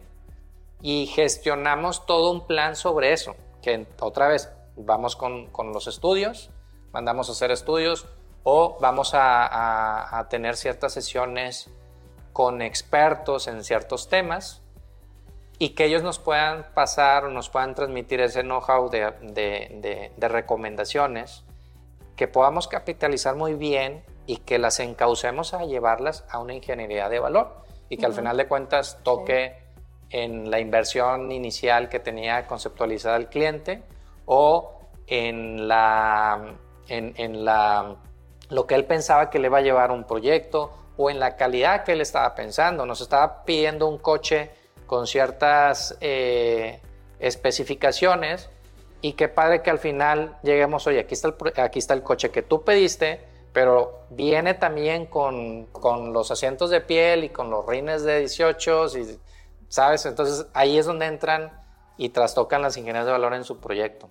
y 0.80 1.06
gestionamos 1.06 2.06
todo 2.06 2.32
un 2.32 2.46
plan 2.46 2.74
sobre 2.74 3.12
eso, 3.12 3.36
que 3.62 3.86
otra 4.00 4.26
vez 4.26 4.50
vamos 4.76 5.14
con, 5.14 5.46
con 5.50 5.72
los 5.72 5.86
estudios, 5.86 6.50
mandamos 6.92 7.28
a 7.28 7.32
hacer 7.32 7.52
estudios, 7.52 8.08
o 8.44 8.78
vamos 8.80 9.12
a, 9.14 10.26
tener 10.30 10.56
ciertas 10.56 10.92
sesiones 10.92 11.70
con 12.32 12.62
expertos 12.62 13.48
en 13.48 13.64
ciertos 13.64 14.08
temas 14.08 14.62
y 15.58 15.70
que 15.70 15.84
ellos 15.84 16.02
nos 16.02 16.18
puedan 16.18 16.66
pasar 16.74 17.24
o 17.24 17.30
nos 17.30 17.48
puedan 17.48 17.74
transmitir 17.74 18.20
ese 18.20 18.42
know-how 18.42 18.88
de, 18.88 20.10
recomendaciones 20.20 21.44
que 22.16 22.26
podamos 22.28 22.68
capitalizar 22.68 23.36
muy 23.36 23.54
bien 23.54 24.02
y 24.26 24.38
que 24.38 24.58
las 24.58 24.80
encaucemos 24.80 25.54
a 25.54 25.64
llevarlas 25.64 26.24
a 26.30 26.38
una 26.38 26.54
ingeniería 26.54 27.08
de 27.08 27.18
valor 27.18 27.62
y 27.88 27.96
que 27.96 28.06
al 28.06 28.12
final 28.12 28.36
de 28.36 28.48
cuentas 28.48 28.98
toque 29.02 29.56
en 30.10 30.50
la 30.50 30.60
inversión 30.60 31.30
inicial 31.32 31.88
que 31.88 32.00
tenía 32.00 32.46
conceptualizada 32.46 33.16
el 33.16 33.28
cliente 33.28 33.82
o 34.26 34.80
en 35.06 35.68
la, 35.68 36.54
en 36.88 37.44
la 37.44 37.96
lo 38.50 38.66
que 38.66 38.74
él 38.74 38.84
pensaba 38.84 39.30
que 39.30 39.38
le 39.38 39.48
iba 39.48 39.58
a 39.58 39.62
llevar 39.62 39.90
un 39.90 40.04
proyecto 40.04 40.72
o 40.96 41.10
en 41.10 41.20
la 41.20 41.36
calidad 41.36 41.84
que 41.84 41.92
él 41.92 42.00
estaba 42.00 42.34
pensando. 42.34 42.86
Nos 42.86 43.00
estaba 43.00 43.44
pidiendo 43.44 43.88
un 43.88 43.98
coche 43.98 44.50
con 44.86 45.06
ciertas 45.06 45.96
eh, 46.00 46.80
especificaciones 47.18 48.50
y 49.00 49.14
qué 49.14 49.28
padre 49.28 49.62
que 49.62 49.70
al 49.70 49.78
final 49.78 50.36
lleguemos, 50.42 50.86
oye, 50.86 51.00
aquí 51.00 51.14
está 51.14 51.28
el, 51.28 51.34
aquí 51.56 51.78
está 51.78 51.94
el 51.94 52.02
coche 52.02 52.30
que 52.30 52.42
tú 52.42 52.62
pediste, 52.62 53.20
pero 53.52 54.06
viene 54.10 54.54
también 54.54 55.06
con, 55.06 55.66
con 55.66 56.12
los 56.12 56.30
asientos 56.30 56.70
de 56.70 56.80
piel 56.80 57.24
y 57.24 57.28
con 57.30 57.50
los 57.50 57.66
rines 57.66 58.04
de 58.04 58.20
18, 58.20 58.86
y, 58.98 59.18
¿sabes? 59.68 60.06
Entonces 60.06 60.46
ahí 60.54 60.78
es 60.78 60.86
donde 60.86 61.06
entran 61.06 61.52
y 61.96 62.10
trastocan 62.10 62.62
las 62.62 62.76
ingenierías 62.76 63.06
de 63.06 63.12
valor 63.12 63.34
en 63.34 63.44
su 63.44 63.58
proyecto. 63.58 64.08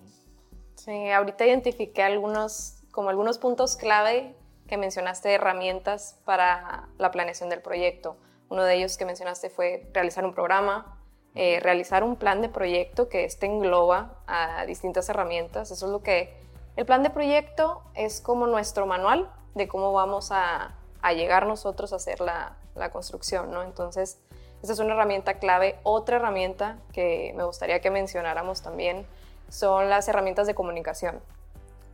Sí, 0.74 1.10
ahorita 1.10 1.46
identifiqué 1.46 2.02
algunos, 2.02 2.82
como 2.90 3.08
algunos 3.08 3.38
puntos 3.38 3.76
clave 3.76 4.34
que 4.72 4.78
mencionaste 4.78 5.28
de 5.28 5.34
herramientas 5.34 6.18
para 6.24 6.88
la 6.96 7.10
planeación 7.10 7.50
del 7.50 7.60
proyecto. 7.60 8.16
Uno 8.48 8.64
de 8.64 8.76
ellos 8.76 8.96
que 8.96 9.04
mencionaste 9.04 9.50
fue 9.50 9.86
realizar 9.92 10.24
un 10.24 10.32
programa, 10.32 10.98
eh, 11.34 11.60
realizar 11.60 12.02
un 12.02 12.16
plan 12.16 12.40
de 12.40 12.48
proyecto 12.48 13.10
que 13.10 13.24
este 13.24 13.44
engloba 13.44 14.22
a 14.26 14.64
distintas 14.64 15.10
herramientas. 15.10 15.70
Eso 15.70 15.84
es 15.84 15.92
lo 15.92 16.02
que... 16.02 16.34
El 16.76 16.86
plan 16.86 17.02
de 17.02 17.10
proyecto 17.10 17.82
es 17.92 18.22
como 18.22 18.46
nuestro 18.46 18.86
manual 18.86 19.30
de 19.54 19.68
cómo 19.68 19.92
vamos 19.92 20.32
a, 20.32 20.74
a 21.02 21.12
llegar 21.12 21.46
nosotros 21.46 21.92
a 21.92 21.96
hacer 21.96 22.22
la, 22.22 22.56
la 22.74 22.90
construcción, 22.90 23.50
¿no? 23.50 23.62
Entonces, 23.64 24.22
esta 24.62 24.72
es 24.72 24.78
una 24.78 24.94
herramienta 24.94 25.34
clave. 25.34 25.78
Otra 25.82 26.16
herramienta 26.16 26.78
que 26.94 27.34
me 27.36 27.44
gustaría 27.44 27.82
que 27.82 27.90
mencionáramos 27.90 28.62
también 28.62 29.06
son 29.50 29.90
las 29.90 30.08
herramientas 30.08 30.46
de 30.46 30.54
comunicación. 30.54 31.20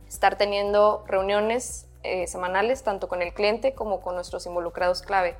Estar 0.07 0.37
teniendo 0.37 1.03
reuniones 1.07 1.88
eh, 2.01 2.27
semanales 2.27 2.81
tanto 2.83 3.09
con 3.09 3.21
el 3.21 3.33
cliente 3.33 3.73
como 3.73 3.99
con 3.99 4.15
nuestros 4.15 4.45
involucrados 4.45 5.01
clave. 5.01 5.35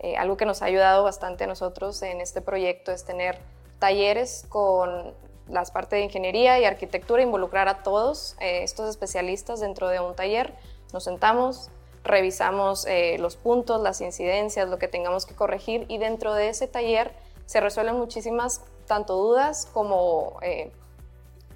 Eh, 0.00 0.16
algo 0.16 0.36
que 0.36 0.44
nos 0.44 0.60
ha 0.60 0.64
ayudado 0.64 1.04
bastante 1.04 1.44
a 1.44 1.46
nosotros 1.46 2.02
en 2.02 2.20
este 2.20 2.40
proyecto 2.40 2.90
es 2.90 3.04
tener 3.04 3.38
talleres 3.78 4.44
con 4.48 5.14
las 5.48 5.70
partes 5.70 5.98
de 5.98 6.04
ingeniería 6.04 6.58
y 6.58 6.64
arquitectura, 6.64 7.22
involucrar 7.22 7.68
a 7.68 7.84
todos 7.84 8.34
eh, 8.40 8.64
estos 8.64 8.90
especialistas 8.90 9.60
dentro 9.60 9.88
de 9.88 10.00
un 10.00 10.16
taller. 10.16 10.52
Nos 10.92 11.04
sentamos, 11.04 11.70
revisamos 12.02 12.86
los 13.18 13.36
puntos, 13.36 13.80
las 13.80 14.00
incidencias, 14.00 14.68
lo 14.68 14.78
que 14.78 14.88
tengamos 14.88 15.26
que 15.26 15.34
corregir 15.34 15.86
y 15.88 15.98
dentro 15.98 16.34
de 16.34 16.48
ese 16.48 16.66
taller 16.66 17.12
se 17.46 17.60
resuelven 17.60 17.96
muchísimas 17.96 18.62
tanto 18.86 19.16
dudas 19.16 19.66
como 19.72 20.38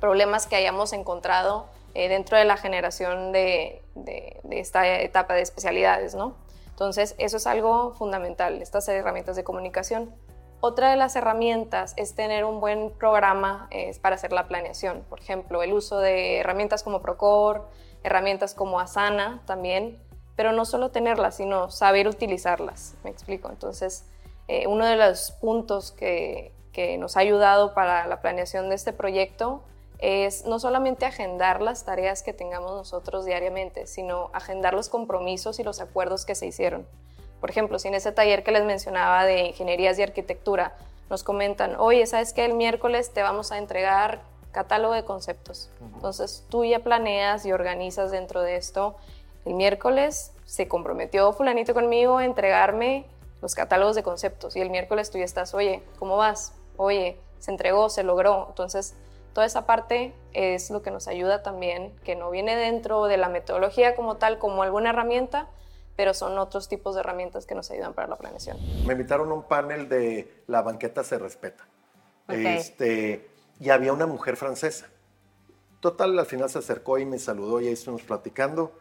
problemas 0.01 0.47
que 0.47 0.57
hayamos 0.57 0.93
encontrado 0.93 1.67
dentro 1.95 2.39
de 2.39 2.45
la 2.45 2.57
generación 2.57 3.33
de, 3.33 3.83
de, 3.95 4.41
de, 4.45 4.61
esta 4.61 5.01
etapa 5.01 5.35
de 5.35 5.43
especialidades, 5.43 6.15
¿no? 6.15 6.37
Entonces, 6.71 7.17
eso 7.19 7.39
es 7.39 7.47
algo 7.49 7.95
fundamental, 7.95 8.63
estas 8.63 8.87
herramientas 8.89 9.35
de 9.35 9.43
comunicación. 9.43 10.15
Otra 10.61 10.91
de 10.91 10.97
las 10.97 11.15
herramientas 11.15 11.95
es 11.97 12.17
tener 12.17 12.45
un 12.45 12.61
buen 12.61 12.91
programa 12.91 13.69
eh, 13.71 13.97
para 14.01 14.17
hacer 14.17 14.33
la 14.33 14.49
planeación. 14.49 15.05
Por 15.09 15.21
ejemplo, 15.21 15.63
el 15.63 15.73
uso 15.73 16.01
de 16.01 16.39
herramientas 16.39 16.83
como 16.83 17.01
Procore, 17.01 17.63
herramientas 18.03 18.55
como 18.55 18.81
Asana 18.81 19.43
también, 19.47 20.03
pero 20.35 20.51
no 20.51 20.65
solo 20.65 20.91
tenerlas, 20.91 21.37
sino 21.37 21.71
saber 21.71 22.09
utilizarlas. 22.09 22.95
Me 23.05 23.11
explico. 23.11 23.51
Entonces, 23.51 24.05
eh, 24.49 24.67
uno 24.67 24.85
de 24.85 24.97
los 24.97 25.31
puntos 25.41 25.93
que, 25.93 26.53
que 26.73 26.99
nos 26.99 27.17
ha 27.17 27.21
ayudado 27.21 27.73
para 27.73 28.09
la 28.09 28.21
planeación 28.21 28.69
de 28.69 28.75
este 28.75 28.93
proyecto 28.93 29.63
es 29.99 30.45
no 30.45 30.59
solamente 30.59 31.07
agendar 31.07 31.61
las 31.61 31.85
tareas 31.85 32.23
que 32.23 32.33
tengamos 32.33 32.73
nosotros 32.73 33.25
diariamente, 33.25 33.87
sino 33.87 34.31
agendar 34.33 34.75
los 34.75 34.89
compromisos 34.89 35.59
y 35.59 35.65
los 35.65 35.81
acuerdos 35.81 36.25
que 36.25 36.35
se 36.35 36.47
hicieron. 36.47 36.87
Por 37.41 37.51
ejemplo, 37.51 37.79
si 37.79 37.89
en 37.89 37.95
ese 37.95 38.13
taller 38.13 38.43
que 38.43 38.53
les 38.53 38.65
mencionaba 38.65 39.25
de 39.25 39.47
ingenierías 39.47 39.99
y 39.99 40.03
arquitectura 40.03 40.77
nos 41.11 41.25
comentan, 41.25 41.77
oye, 41.79 42.07
¿sabes 42.07 42.33
qué? 42.33 42.45
El 42.45 42.55
miércoles 42.55 43.13
te 43.13 43.23
vamos 43.23 43.53
a 43.53 43.59
entregar 43.59 44.21
catálogo 44.53 44.95
de 44.95 45.05
conceptos. 45.05 45.71
Entonces 45.95 46.45
tú 46.49 46.65
ya 46.65 46.81
planeas 46.81 47.45
y 47.47 47.53
organizas 47.53 48.11
dentro 48.11 48.43
de 48.43 48.57
esto. 48.57 48.97
El 49.45 49.55
miércoles 49.55 50.33
se 50.45 50.69
comprometió 50.69 51.33
fulanito 51.33 51.75
conmigo 51.75 52.19
a 52.19 52.25
entregarme 52.25 53.07
los 53.41 53.55
catálogos 53.55 53.95
de 53.95 54.03
conceptos 54.03 54.57
y 54.57 54.61
el 54.61 54.71
miércoles 54.71 55.11
tú 55.11 55.19
ya 55.19 55.25
estás, 55.25 55.55
oye, 55.55 55.83
¿cómo 55.99 56.17
vas? 56.17 56.53
Oye, 56.77 57.19
se 57.39 57.51
entregó, 57.51 57.89
se 57.89 58.03
logró. 58.03 58.47
Entonces 58.49 58.95
toda 59.39 59.47
esa 59.47 59.67
parte 59.67 60.13
es 60.33 60.69
lo 60.69 60.83
que 60.83 60.91
nos 60.91 61.07
ayuda 61.07 61.45
también, 61.45 61.95
que 62.03 62.17
no 62.17 62.29
viene 62.29 62.57
dentro 62.57 63.05
de 63.05 63.17
la 63.19 63.29
metodología 63.29 63.95
como 63.95 64.17
tal, 64.17 64.41
como 64.41 64.65
alguna 64.65 64.91
herramienta, 64.91 65.49
pero 65.95 66.13
son 66.13 66.37
otros 66.39 66.69
tipos 66.69 66.97
de 66.97 67.03
herramientas 67.03 67.47
que 67.47 67.55
nos 67.55 67.71
ayudan 67.71 67.95
para 67.95 68.09
la 68.09 68.17
planeación. 68.17 68.57
Me 68.85 68.95
invitaron 68.95 69.31
a 69.31 69.35
un 69.35 69.45
panel 69.45 69.89
de 69.89 70.43
La 70.49 70.63
banqueta 70.63 71.05
se 71.05 71.21
respeta. 71.21 71.69
Este, 72.27 73.31
y 73.61 73.71
había 73.71 73.93
una 73.93 74.09
mujer 74.09 74.37
francesa. 74.37 74.89
Total, 75.79 76.19
al 76.19 76.27
final 76.27 76.51
se 76.51 76.59
acercó 76.59 76.99
y 76.99 77.07
me 77.07 77.21
saludó 77.21 77.61
y 77.61 77.69
ahí 77.69 77.75
estuvimos 77.75 78.03
platicando. 78.03 78.73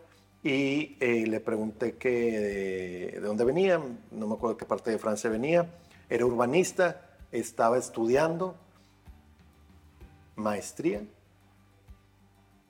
Y 0.41 0.97
eh, 0.99 1.27
le 1.27 1.39
pregunté 1.39 1.97
que, 1.97 3.11
de 3.13 3.19
dónde 3.19 3.43
venía, 3.43 3.79
no 4.09 4.25
me 4.25 4.33
acuerdo 4.33 4.55
de 4.55 4.57
qué 4.57 4.65
parte 4.65 4.89
de 4.89 4.97
Francia 4.97 5.29
venía. 5.29 5.69
Era 6.09 6.25
urbanista, 6.25 6.99
estaba 7.31 7.77
estudiando 7.77 8.55
maestría. 10.37 11.03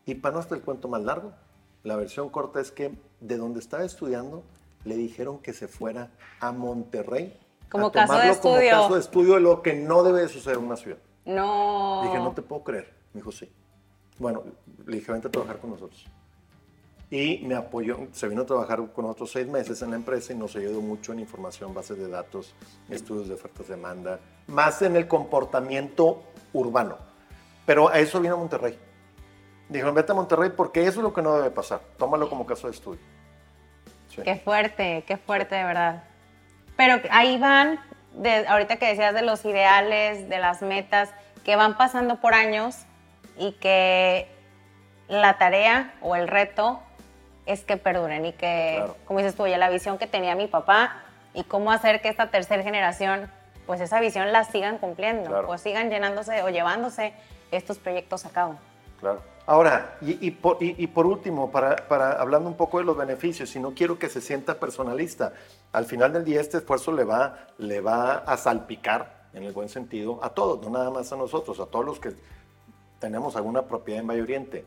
Y 0.06 0.15
para 0.15 0.34
no 0.34 0.39
hacer 0.39 0.58
el 0.58 0.63
cuento 0.63 0.88
más 0.88 1.03
largo, 1.03 1.34
la 1.84 1.95
versión 1.95 2.30
corta 2.30 2.60
es 2.60 2.71
que 2.71 2.97
de 3.19 3.38
donde 3.38 3.60
estaba 3.60 3.84
estudiando 3.84 4.43
le 4.84 4.95
dijeron 4.95 5.39
que 5.39 5.53
se 5.53 5.67
fuera 5.67 6.12
a 6.39 6.51
Monterrey. 6.51 7.38
Como 7.69 7.91
caso 7.91 8.17
de 8.17 8.30
estudio. 8.30 8.71
Como 8.71 8.82
caso 8.84 8.93
de 8.95 8.99
estudio 9.01 9.34
de 9.36 9.41
lo 9.41 9.62
que 9.62 9.73
no 9.73 10.01
debe 10.03 10.27
suceder 10.27 10.58
en 10.58 10.65
una 10.65 10.77
ciudad. 10.77 10.97
No. 11.25 12.01
Dije, 12.03 12.17
no 12.17 12.32
te 12.32 12.41
puedo 12.41 12.63
creer. 12.63 12.93
Me 13.13 13.19
dijo, 13.19 13.32
sí. 13.32 13.51
Bueno, 14.17 14.43
le 14.86 14.97
dije, 14.97 15.12
vente 15.12 15.27
a 15.27 15.32
trabajar 15.32 15.60
con 15.60 15.71
nosotros. 15.71 16.06
Y 17.10 17.39
me 17.45 17.56
apoyó, 17.56 18.08
se 18.12 18.27
vino 18.27 18.41
a 18.41 18.45
trabajar 18.45 18.91
con 18.91 19.06
nosotros 19.06 19.32
seis 19.32 19.47
meses 19.47 19.82
en 19.82 19.91
la 19.91 19.95
empresa 19.95 20.34
y 20.34 20.36
nos 20.36 20.56
ayudó 20.56 20.82
mucho 20.82 21.13
en 21.13 21.19
información, 21.19 21.73
bases 21.73 21.97
de 21.97 22.10
datos, 22.10 22.53
estudios 22.89 23.30
de 23.30 23.36
ofertas 23.36 23.67
de 23.67 23.75
demanda, 23.75 24.19
más 24.47 24.82
en 24.82 24.97
el 24.97 25.08
comportamiento 25.08 26.21
urbano. 26.51 27.07
Pero 27.67 27.89
a 27.89 27.99
eso 27.99 28.21
vino 28.21 28.36
a 28.36 28.38
Monterrey. 28.38 28.80
Dijeron, 29.67 29.93
vete 29.93 30.13
a 30.13 30.15
Monterrey 30.15 30.51
porque 30.56 30.88
eso 30.88 31.01
es 31.01 31.03
lo 31.03 31.13
que 31.13 31.21
no 31.21 31.36
debe 31.36 31.51
pasar. 31.51 31.82
Tómalo 31.97 32.30
como 32.30 32.45
caso 32.45 32.67
de 32.67 32.73
estudio. 32.73 33.01
Qué 34.23 34.36
fuerte, 34.38 35.03
qué 35.06 35.17
fuerte 35.17 35.56
de 35.56 35.65
verdad. 35.65 36.03
Pero 36.77 37.01
ahí 37.12 37.38
van, 37.38 37.77
de, 38.13 38.47
ahorita 38.47 38.77
que 38.77 38.88
decías 38.88 39.13
de 39.13 39.21
los 39.21 39.43
ideales, 39.43 40.30
de 40.30 40.39
las 40.39 40.62
metas, 40.62 41.13
que 41.43 41.58
van 41.58 41.77
pasando 41.77 42.21
por 42.21 42.34
años 42.34 42.86
y 43.38 43.51
que 43.51 44.30
la 45.10 45.38
tarea 45.38 45.93
o 46.01 46.15
el 46.15 46.30
reto 46.30 46.80
es 47.45 47.65
que 47.65 47.75
perduren 47.75 48.25
y 48.25 48.32
que, 48.32 48.82
como 49.06 49.19
dices 49.19 49.36
tú, 49.36 49.45
ya 49.45 49.58
la 49.58 49.69
visión 49.69 49.97
que 49.97 50.08
tenía 50.08 50.36
mi 50.36 50.47
papá 50.47 51.03
y 51.34 51.43
cómo 51.43 51.73
hacer 51.73 52.01
que 52.01 52.08
esta 52.08 52.32
tercera 52.32 52.63
generación, 52.63 53.30
pues 53.65 53.82
esa 53.82 53.99
visión 53.99 54.32
la 54.32 54.45
sigan 54.45 54.77
cumpliendo, 54.77 55.45
o 55.49 55.58
sigan 55.58 55.89
llenándose 55.89 56.41
o 56.43 56.49
llevándose 56.49 57.13
estos 57.51 57.77
proyectos 57.77 58.25
a 58.25 58.29
cabo. 58.29 58.57
Claro. 58.99 59.21
Ahora, 59.45 59.97
y, 60.01 60.31
por, 60.31 60.57
y, 60.60 60.88
por, 60.88 61.05
último, 61.05 61.51
para, 61.51 61.77
para, 61.88 62.19
hablando 62.19 62.49
un 62.49 62.57
poco 62.57 62.79
de 62.79 62.83
los 62.83 62.97
beneficios, 62.97 63.55
y 63.55 63.60
no 63.60 63.73
quiero 63.73 63.97
que 63.97 64.10
se 64.10 64.19
sienta 64.19 64.60
personalista, 64.60 65.31
al 65.71 65.86
final 65.86 66.12
del 66.12 66.25
día 66.25 66.41
este 66.41 66.57
esfuerzo 66.57 66.91
le 66.91 67.05
va, 67.05 67.47
le 67.57 67.79
va 67.79 68.15
a 68.15 68.36
salpicar, 68.36 69.29
en 69.33 69.43
el 69.43 69.53
buen 69.53 69.69
sentido, 69.69 70.19
a 70.21 70.31
todos, 70.31 70.62
no 70.62 70.69
nada 70.69 70.89
más 70.89 71.13
a 71.13 71.15
nosotros, 71.15 71.60
a 71.60 71.65
todos 71.67 71.86
los 71.86 71.99
que 71.99 72.12
tenemos 72.99 73.36
alguna 73.36 73.62
propiedad 73.62 74.01
en 74.01 74.07
Valle 74.07 74.21
Oriente. 74.21 74.65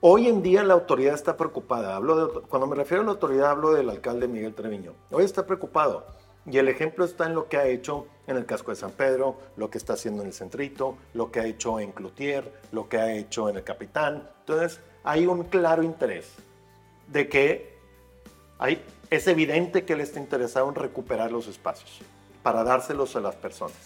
Hoy 0.00 0.28
en 0.28 0.42
día 0.42 0.64
la 0.64 0.74
autoridad 0.74 1.14
está 1.14 1.36
preocupada. 1.36 1.94
Hablo 1.94 2.26
de, 2.26 2.40
cuando 2.42 2.66
me 2.66 2.76
refiero 2.76 3.02
a 3.02 3.06
la 3.06 3.12
autoridad, 3.12 3.50
hablo 3.50 3.72
del 3.72 3.88
alcalde 3.90 4.28
Miguel 4.28 4.54
Treviño. 4.54 4.92
Hoy 5.10 5.24
está 5.24 5.46
preocupado 5.46 6.06
y 6.48 6.58
el 6.58 6.68
ejemplo 6.68 7.04
está 7.04 7.26
en 7.26 7.34
lo 7.34 7.48
que 7.48 7.56
ha 7.56 7.66
hecho 7.66 8.06
en 8.26 8.36
el 8.36 8.46
casco 8.46 8.70
de 8.70 8.76
San 8.76 8.92
Pedro, 8.92 9.36
lo 9.56 9.68
que 9.68 9.78
está 9.78 9.94
haciendo 9.94 10.22
en 10.22 10.28
el 10.28 10.34
Centrito, 10.34 10.96
lo 11.14 11.30
que 11.30 11.40
ha 11.40 11.46
hecho 11.46 11.80
en 11.80 11.92
Cloutier, 11.92 12.52
lo 12.72 12.88
que 12.88 12.98
ha 12.98 13.12
hecho 13.12 13.48
en 13.48 13.56
el 13.56 13.64
Capitán. 13.64 14.28
Entonces, 14.40 14.80
hay 15.02 15.26
un 15.26 15.44
claro 15.44 15.82
interés 15.82 16.32
de 17.08 17.28
que 17.28 17.76
hay, 18.58 18.84
es 19.10 19.26
evidente 19.26 19.84
que 19.84 19.94
él 19.94 20.00
está 20.00 20.20
interesado 20.20 20.68
en 20.68 20.76
recuperar 20.76 21.32
los 21.32 21.48
espacios 21.48 22.00
para 22.42 22.62
dárselos 22.62 23.16
a 23.16 23.20
las 23.20 23.34
personas. 23.34 23.76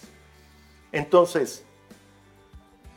Entonces, 0.91 1.63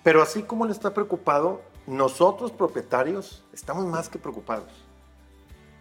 pero 0.03 0.23
así 0.23 0.43
como 0.43 0.67
él 0.67 0.71
está 0.71 0.93
preocupado, 0.93 1.63
nosotros 1.87 2.53
propietarios 2.53 3.43
estamos 3.53 3.87
más 3.87 4.11
que 4.11 4.19
preocupados. 4.19 4.71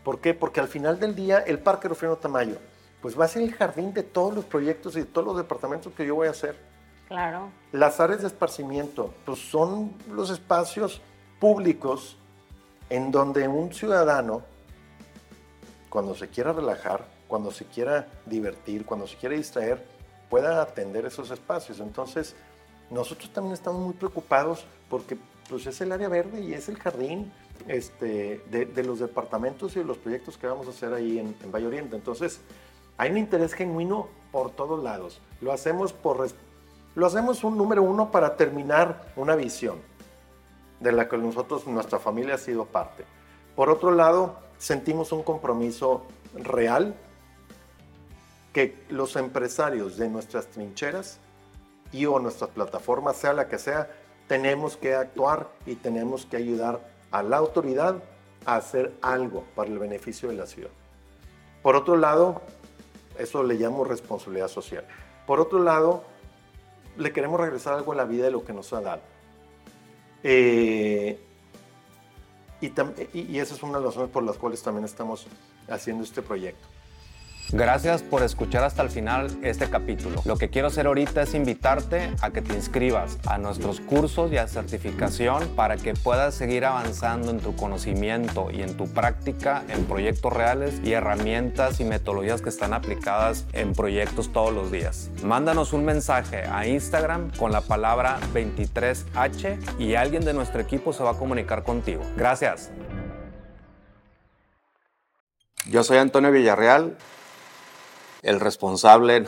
¿Por 0.05 0.19
qué? 0.19 0.33
Porque 0.33 0.61
al 0.61 0.67
final 0.67 0.99
del 0.99 1.15
día 1.15 1.39
el 1.39 1.59
Parque 1.59 1.89
Rufino 1.89 2.15
Tamayo 2.15 2.57
pues 3.03 3.19
va 3.19 3.25
a 3.25 3.27
ser 3.27 3.41
el 3.41 3.53
jardín 3.53 3.93
de 3.93 4.01
todos 4.01 4.33
los 4.33 4.45
proyectos 4.45 4.95
y 4.95 4.99
de 4.99 5.05
todos 5.05 5.27
los 5.27 5.35
departamentos 5.35 5.91
que 5.91 6.05
yo 6.05 6.15
voy 6.15 6.29
a 6.29 6.31
hacer. 6.31 6.57
Claro. 7.09 7.49
Las 7.73 7.99
áreas 7.99 8.21
de 8.21 8.27
esparcimiento, 8.27 9.13
pues 9.25 9.39
son 9.39 9.93
los 10.09 10.29
espacios 10.29 11.01
públicos 11.37 12.15
en 12.89 13.11
donde 13.11 13.45
un 13.49 13.73
ciudadano 13.73 14.43
cuando 15.89 16.15
se 16.15 16.29
quiera 16.29 16.53
relajar, 16.53 17.05
cuando 17.27 17.51
se 17.51 17.65
quiera 17.65 18.07
divertir, 18.25 18.85
cuando 18.85 19.05
se 19.05 19.17
quiera 19.17 19.35
distraer, 19.35 19.85
pueda 20.29 20.61
atender 20.61 21.05
esos 21.05 21.29
espacios. 21.29 21.81
Entonces, 21.81 22.37
nosotros 22.89 23.33
también 23.33 23.53
estamos 23.53 23.81
muy 23.81 23.95
preocupados 23.95 24.65
porque 24.89 25.17
pues, 25.49 25.67
es 25.67 25.81
el 25.81 25.91
área 25.91 26.07
verde 26.07 26.39
y 26.39 26.53
es 26.53 26.69
el 26.69 26.77
jardín 26.77 27.33
este, 27.67 28.41
de, 28.49 28.83
los 28.83 28.99
departamentos 28.99 29.75
y 29.75 29.79
de 29.79 29.85
los 29.85 29.97
proyectos 29.97 30.37
que 30.37 30.47
vamos 30.47 30.67
a 30.67 30.69
hacer 30.69 30.93
ahí 30.93 31.19
en, 31.19 31.35
en 31.43 31.51
Valle 31.51 31.67
Oriente. 31.67 31.97
Entonces, 31.97 32.39
hay 32.97 33.11
un 33.11 33.17
interés 33.17 33.53
genuino 33.53 34.07
por 34.31 34.51
todos 34.51 34.83
lados. 34.83 35.21
Lo 35.41 35.51
hacemos, 35.51 35.93
por, 35.93 36.27
lo 36.95 37.05
hacemos 37.05 37.43
un 37.43 37.57
número 37.57 37.83
uno 37.83 38.11
para 38.11 38.35
terminar 38.35 39.13
una 39.15 39.35
visión 39.35 39.77
de 40.79 40.91
la 40.91 41.07
que 41.07 41.17
nosotros, 41.17 41.65
nuestra 41.67 41.99
familia 41.99 42.35
ha 42.35 42.37
sido 42.37 42.65
parte. 42.65 43.05
Por 43.55 43.69
otro 43.69 43.91
lado, 43.91 44.37
sentimos 44.57 45.11
un 45.11 45.23
compromiso 45.23 46.05
real 46.33 46.95
que 48.51 48.83
los 48.89 49.15
empresarios 49.15 49.97
de 49.97 50.09
nuestras 50.09 50.47
trincheras 50.47 51.19
y 51.91 52.05
o 52.05 52.19
nuestra 52.19 52.47
plataforma, 52.47 53.13
sea 53.13 53.33
la 53.33 53.47
que 53.47 53.57
sea, 53.57 53.89
tenemos 54.27 54.77
que 54.77 54.95
actuar 54.95 55.49
y 55.65 55.75
tenemos 55.75 56.25
que 56.25 56.37
ayudar 56.37 56.79
a 57.11 57.23
la 57.23 57.37
autoridad 57.37 58.03
a 58.45 58.55
hacer 58.55 58.93
algo 59.01 59.43
para 59.55 59.69
el 59.69 59.79
beneficio 59.79 60.29
de 60.29 60.35
la 60.35 60.47
ciudad. 60.47 60.71
Por 61.61 61.75
otro 61.75 61.95
lado, 61.95 62.41
eso 63.17 63.43
le 63.43 63.55
llamo 63.55 63.83
responsabilidad 63.83 64.47
social. 64.47 64.85
Por 65.25 65.39
otro 65.39 65.59
lado, 65.59 66.03
le 66.97 67.11
queremos 67.11 67.39
regresar 67.39 67.73
algo 67.73 67.93
a 67.93 67.95
la 67.95 68.05
vida 68.05 68.25
de 68.25 68.31
lo 68.31 68.43
que 68.43 68.53
nos 68.53 68.71
ha 68.73 68.81
dado. 68.81 69.01
Eh, 70.23 71.19
y, 72.61 72.71
y 73.19 73.39
esa 73.39 73.55
es 73.55 73.63
una 73.63 73.79
de 73.79 73.85
las 73.85 73.95
razones 73.95 74.11
por 74.11 74.23
las 74.23 74.37
cuales 74.37 74.61
también 74.63 74.85
estamos 74.85 75.27
haciendo 75.67 76.03
este 76.03 76.21
proyecto. 76.21 76.72
Gracias 77.51 78.01
por 78.01 78.23
escuchar 78.23 78.63
hasta 78.63 78.81
el 78.81 78.89
final 78.89 79.27
este 79.43 79.69
capítulo. 79.69 80.21
Lo 80.25 80.37
que 80.37 80.49
quiero 80.49 80.69
hacer 80.69 80.87
ahorita 80.87 81.21
es 81.21 81.33
invitarte 81.35 82.11
a 82.21 82.31
que 82.31 82.41
te 82.41 82.55
inscribas 82.55 83.19
a 83.27 83.37
nuestros 83.37 83.79
cursos 83.79 84.31
y 84.31 84.37
a 84.37 84.47
certificación 84.47 85.47
para 85.55 85.77
que 85.77 85.93
puedas 85.93 86.33
seguir 86.33 86.65
avanzando 86.65 87.29
en 87.29 87.39
tu 87.39 87.55
conocimiento 87.55 88.49
y 88.51 88.61
en 88.61 88.75
tu 88.75 88.87
práctica 88.87 89.63
en 89.69 89.85
proyectos 89.85 90.33
reales 90.33 90.81
y 90.83 90.93
herramientas 90.93 91.79
y 91.79 91.85
metodologías 91.85 92.41
que 92.41 92.49
están 92.49 92.73
aplicadas 92.73 93.45
en 93.53 93.73
proyectos 93.73 94.31
todos 94.31 94.53
los 94.53 94.71
días. 94.71 95.09
Mándanos 95.23 95.73
un 95.73 95.85
mensaje 95.85 96.43
a 96.43 96.65
Instagram 96.65 97.31
con 97.37 97.51
la 97.51 97.61
palabra 97.61 98.19
23H 98.33 99.79
y 99.79 99.95
alguien 99.95 100.25
de 100.25 100.33
nuestro 100.33 100.61
equipo 100.61 100.93
se 100.93 101.03
va 101.03 101.11
a 101.11 101.17
comunicar 101.17 101.63
contigo. 101.63 102.01
Gracias. 102.17 102.71
Yo 105.69 105.83
soy 105.83 105.97
Antonio 105.97 106.31
Villarreal 106.31 106.97
el 108.23 108.39
responsable. 108.39 109.25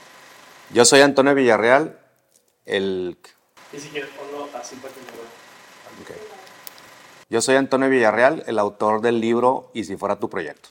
Yo 0.72 0.84
soy 0.84 1.02
Antonio 1.02 1.34
Villarreal, 1.34 1.98
el... 2.64 3.18
Y 3.72 3.78
si 3.78 3.88
quieres 3.88 4.10
ponlo 4.10 4.48
así 4.58 4.76
para 4.76 4.94
Yo 7.28 7.42
soy 7.42 7.56
Antonio 7.56 7.90
Villarreal, 7.90 8.44
el 8.46 8.58
autor 8.58 9.00
del 9.00 9.20
libro 9.20 9.70
Y 9.74 9.84
si 9.84 9.96
fuera 9.96 10.16
tu 10.16 10.30
proyecto. 10.30 10.70